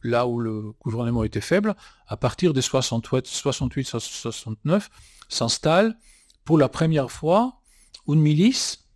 là 0.03 0.27
où 0.27 0.39
le 0.39 0.73
gouvernement 0.83 1.23
était 1.23 1.41
faible, 1.41 1.75
à 2.07 2.17
partir 2.17 2.53
de 2.53 2.61
68-69, 2.61 4.87
s'installe 5.29 5.97
pour 6.45 6.57
la 6.57 6.69
première 6.69 7.11
fois 7.11 7.59
une 8.07 8.19
milice 8.19 8.87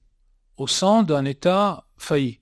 au 0.58 0.66
sein 0.68 1.04
d'un 1.04 1.26
État 1.26 1.86
failli. 1.98 2.41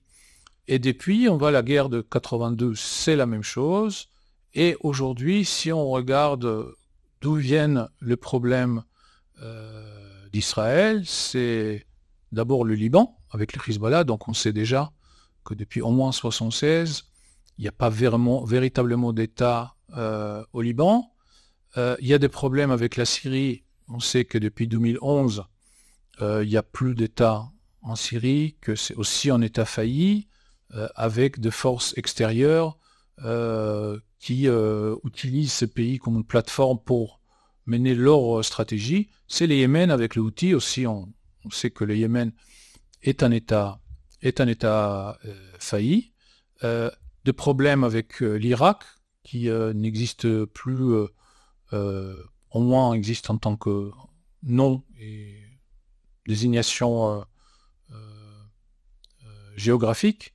Et 0.72 0.78
depuis, 0.78 1.28
on 1.28 1.36
voit 1.36 1.50
la 1.50 1.64
guerre 1.64 1.88
de 1.88 2.00
82, 2.00 2.76
c'est 2.76 3.16
la 3.16 3.26
même 3.26 3.42
chose. 3.42 4.06
Et 4.54 4.76
aujourd'hui, 4.78 5.44
si 5.44 5.72
on 5.72 5.90
regarde 5.90 6.76
d'où 7.20 7.34
viennent 7.34 7.88
les 8.00 8.14
problèmes 8.14 8.84
euh, 9.42 10.28
d'Israël, 10.32 11.02
c'est 11.04 11.88
d'abord 12.30 12.64
le 12.64 12.74
Liban, 12.74 13.18
avec 13.32 13.52
le 13.56 13.60
Hezbollah, 13.68 14.04
donc 14.04 14.28
on 14.28 14.32
sait 14.32 14.52
déjà 14.52 14.92
que 15.44 15.54
depuis 15.54 15.80
au 15.80 15.90
moins 15.90 16.12
76, 16.12 17.02
il 17.58 17.62
n'y 17.62 17.68
a 17.68 17.72
pas 17.72 17.90
véritablement 17.90 19.12
d'État 19.12 19.74
euh, 19.96 20.44
au 20.52 20.62
Liban. 20.62 21.12
Euh, 21.78 21.96
il 22.00 22.06
y 22.06 22.14
a 22.14 22.18
des 22.18 22.28
problèmes 22.28 22.70
avec 22.70 22.94
la 22.94 23.06
Syrie. 23.06 23.64
On 23.88 23.98
sait 23.98 24.24
que 24.24 24.38
depuis 24.38 24.68
2011, 24.68 25.46
euh, 26.20 26.44
il 26.44 26.48
n'y 26.48 26.56
a 26.56 26.62
plus 26.62 26.94
d'État 26.94 27.50
en 27.82 27.96
Syrie, 27.96 28.56
que 28.60 28.76
c'est 28.76 28.94
aussi 28.94 29.30
un 29.30 29.40
État 29.40 29.64
failli, 29.64 30.28
avec 30.94 31.40
des 31.40 31.50
forces 31.50 31.96
extérieures 31.96 32.78
qui 34.18 34.46
utilisent 35.04 35.52
ce 35.52 35.64
pays 35.64 35.98
comme 35.98 36.16
une 36.16 36.24
plateforme 36.24 36.78
pour 36.78 37.20
mener 37.66 37.94
leur 37.94 38.44
stratégie. 38.44 39.08
C'est 39.28 39.46
les 39.46 39.58
Yémen 39.58 39.90
avec 39.90 40.14
le 40.14 40.22
Houthi 40.22 40.54
aussi. 40.54 40.86
On, 40.86 41.12
sait 41.50 41.70
que 41.70 41.84
le 41.84 41.96
Yémen 41.96 42.32
est 43.02 43.22
un 43.22 43.30
État, 43.30 43.80
est 44.20 44.40
un 44.40 44.48
État 44.48 45.18
euh, 45.24 45.52
failli, 45.58 46.12
euh, 46.64 46.90
de 47.24 47.32
problèmes 47.32 47.82
avec 47.82 48.22
euh, 48.22 48.34
l'Irak, 48.34 48.84
qui 49.22 49.48
n'existe 49.74 50.44
plus, 50.46 51.06
au 51.72 52.60
moins 52.60 52.94
existe 52.94 53.30
en 53.30 53.36
tant 53.36 53.56
que 53.56 53.92
nom 54.42 54.82
et 54.98 55.36
désignation 56.26 57.24
géographique. 59.56 60.34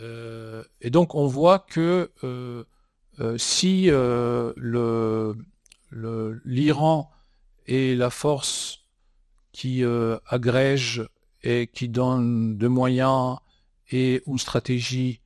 Et 0.00 0.90
donc 0.90 1.14
on 1.14 1.26
voit 1.26 1.58
que 1.58 2.10
si 3.36 3.90
l'Iran 6.44 7.10
est 7.66 7.98
la 7.98 8.10
force 8.10 8.78
qui 9.52 9.84
agrège 10.26 11.08
et 11.42 11.66
qui 11.66 11.88
donne 11.88 12.56
des 12.56 12.68
moyens 12.68 13.38
et 13.90 14.22
une 14.26 14.38
stratégie 14.38 15.20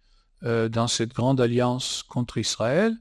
euh, 0.45 0.69
dans 0.69 0.89
cette 0.89 1.15
grande 1.15 1.41
alliance 1.41 2.03
contre 2.03 2.39
Israël, 2.39 2.95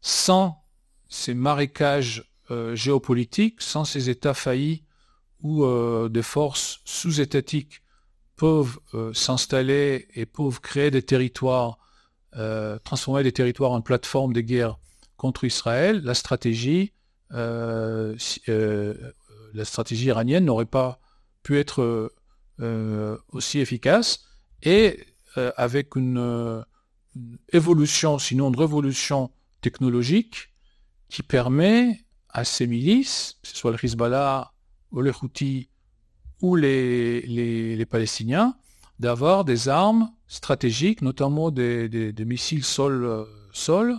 sans 0.00 0.62
ces 1.08 1.34
marécages 1.34 2.30
euh, 2.50 2.74
géopolitiques, 2.74 3.60
sans 3.60 3.84
ces 3.84 4.10
États 4.10 4.34
faillis 4.34 4.84
euh, 5.44 6.08
des 6.08 6.22
forces 6.22 6.80
sous-étatiques 6.84 7.82
peuvent 8.38 8.78
s'installer 9.12 10.08
et 10.14 10.24
peuvent 10.24 10.60
créer 10.60 10.90
des 10.90 11.02
territoires, 11.02 11.78
transformer 12.84 13.22
des 13.22 13.32
territoires 13.32 13.72
en 13.72 13.80
plateforme 13.80 14.32
de 14.32 14.40
guerre 14.40 14.78
contre 15.16 15.44
Israël, 15.44 16.00
la 16.04 16.14
stratégie, 16.14 16.92
la 17.30 18.14
stratégie 19.64 20.06
iranienne 20.06 20.44
n'aurait 20.44 20.64
pas 20.64 21.00
pu 21.42 21.58
être 21.58 22.12
euh, 22.60 23.16
aussi 23.28 23.60
efficace. 23.60 24.24
Et 24.62 25.06
euh, 25.36 25.52
avec 25.56 25.96
euh, 25.96 26.64
une, 27.14 27.34
évolution, 27.52 28.18
sinon 28.18 28.48
une 28.48 28.58
révolution 28.58 29.30
technologique 29.60 30.52
qui 31.08 31.22
permet 31.22 32.04
à 32.28 32.44
ces 32.44 32.66
milices, 32.66 33.36
que 33.42 33.48
ce 33.48 33.56
soit 33.56 33.70
le 33.70 33.78
Hezbollah 33.80 34.52
ou 34.90 35.02
les 35.02 35.12
Houthis 35.22 35.68
ou 36.40 36.56
les, 36.56 37.22
les, 37.22 37.86
Palestiniens, 37.86 38.54
d'avoir 38.98 39.44
des 39.44 39.68
armes 39.68 40.10
stratégiques, 40.26 41.02
notamment 41.02 41.50
des, 41.50 42.12
missiles 42.26 42.64
sol-sol, 42.64 43.96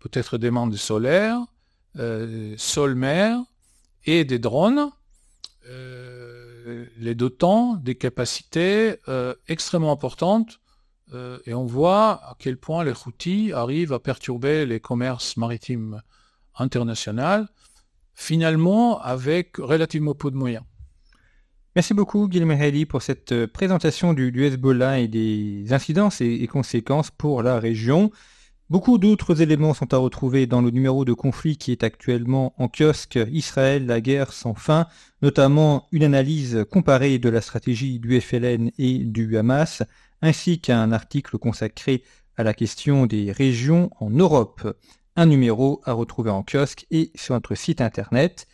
peut-être 0.00 0.38
des 0.38 0.50
mandes 0.50 0.76
solaires, 0.76 1.40
sol-mer 2.56 3.40
et 4.04 4.24
des 4.24 4.38
drones 4.38 4.90
les 6.98 7.14
dotant 7.14 7.74
des 7.74 7.94
capacités 7.94 8.96
euh, 9.08 9.34
extrêmement 9.48 9.92
importantes 9.92 10.60
euh, 11.14 11.38
et 11.46 11.54
on 11.54 11.64
voit 11.64 12.20
à 12.24 12.36
quel 12.38 12.56
point 12.56 12.84
les 12.84 12.92
Houthis 12.92 13.52
arrivent 13.52 13.92
à 13.92 13.98
perturber 13.98 14.66
les 14.66 14.80
commerces 14.80 15.36
maritimes 15.36 16.02
internationaux, 16.56 17.46
finalement 18.14 19.00
avec 19.00 19.56
relativement 19.56 20.14
peu 20.14 20.30
de 20.30 20.36
moyens. 20.36 20.64
Merci 21.78 21.94
beaucoup 21.94 22.26
Guillaume 22.26 22.50
Haley 22.50 22.86
pour 22.86 23.02
cette 23.02 23.30
euh, 23.30 23.46
présentation 23.46 24.12
du, 24.12 24.44
Hezbollah 24.44 24.98
et 24.98 25.06
des 25.06 25.72
incidences 25.72 26.20
et 26.20 26.44
conséquences 26.48 27.12
pour 27.12 27.40
la 27.44 27.60
région. 27.60 28.10
Beaucoup 28.68 28.98
d'autres 28.98 29.42
éléments 29.42 29.74
sont 29.74 29.94
à 29.94 29.96
retrouver 29.96 30.48
dans 30.48 30.60
le 30.60 30.72
numéro 30.72 31.04
de 31.04 31.12
conflit 31.12 31.56
qui 31.56 31.70
est 31.70 31.84
actuellement 31.84 32.52
en 32.60 32.66
kiosque 32.66 33.20
Israël, 33.30 33.86
la 33.86 34.00
guerre 34.00 34.32
sans 34.32 34.54
fin, 34.54 34.88
notamment 35.22 35.86
une 35.92 36.02
analyse 36.02 36.66
comparée 36.68 37.20
de 37.20 37.28
la 37.28 37.40
stratégie 37.40 38.00
du 38.00 38.20
FLN 38.20 38.72
et 38.76 38.98
du 38.98 39.38
Hamas, 39.38 39.84
ainsi 40.20 40.60
qu'un 40.60 40.90
article 40.90 41.38
consacré 41.38 42.02
à 42.36 42.42
la 42.42 42.54
question 42.54 43.06
des 43.06 43.30
régions 43.30 43.90
en 44.00 44.10
Europe. 44.10 44.76
Un 45.14 45.26
numéro 45.26 45.80
à 45.84 45.92
retrouver 45.92 46.30
en 46.30 46.42
kiosque 46.42 46.86
et 46.90 47.12
sur 47.14 47.34
notre 47.34 47.54
site 47.54 47.80
internet. 47.80 48.47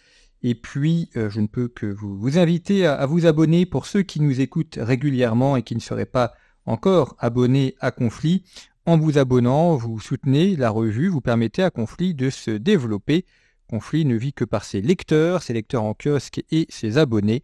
Et 0.46 0.54
puis, 0.54 1.08
euh, 1.16 1.30
je 1.30 1.40
ne 1.40 1.46
peux 1.46 1.68
que 1.68 1.86
vous, 1.86 2.38
inviter 2.38 2.86
à 2.86 3.06
vous 3.06 3.24
abonner 3.24 3.64
pour 3.64 3.86
ceux 3.86 4.02
qui 4.02 4.20
nous 4.20 4.42
écoutent 4.42 4.78
régulièrement 4.80 5.56
et 5.56 5.62
qui 5.62 5.74
ne 5.74 5.80
seraient 5.80 6.04
pas 6.04 6.34
encore 6.66 7.16
abonnés 7.18 7.74
à 7.80 7.90
Conflit. 7.90 8.44
En 8.84 8.98
vous 8.98 9.16
abonnant, 9.16 9.74
vous 9.74 9.98
soutenez 9.98 10.54
la 10.54 10.68
revue, 10.68 11.08
vous 11.08 11.22
permettez 11.22 11.62
à 11.62 11.70
Conflit 11.70 12.12
de 12.12 12.28
se 12.28 12.50
développer. 12.50 13.24
Conflit 13.70 14.04
ne 14.04 14.16
vit 14.16 14.34
que 14.34 14.44
par 14.44 14.64
ses 14.64 14.82
lecteurs, 14.82 15.42
ses 15.42 15.54
lecteurs 15.54 15.82
en 15.82 15.94
kiosque 15.94 16.42
et 16.50 16.66
ses 16.68 16.98
abonnés. 16.98 17.42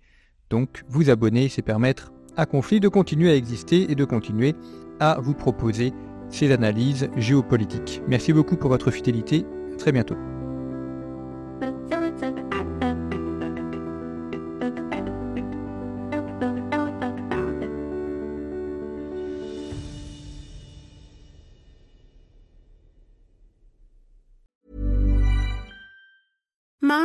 Donc 0.50 0.84
vous 0.86 1.08
abonner, 1.08 1.48
c'est 1.48 1.62
permettre 1.62 2.12
à 2.36 2.44
Conflit 2.44 2.80
de 2.80 2.88
continuer 2.88 3.30
à 3.30 3.34
exister 3.34 3.90
et 3.90 3.94
de 3.94 4.04
continuer 4.04 4.54
à 5.00 5.18
vous 5.22 5.34
proposer 5.34 5.94
ses 6.28 6.52
analyses 6.52 7.08
géopolitiques. 7.16 8.02
Merci 8.06 8.34
beaucoup 8.34 8.56
pour 8.56 8.68
votre 8.68 8.90
fidélité. 8.90 9.46
À 9.72 9.76
très 9.76 9.92
bientôt. 9.92 10.16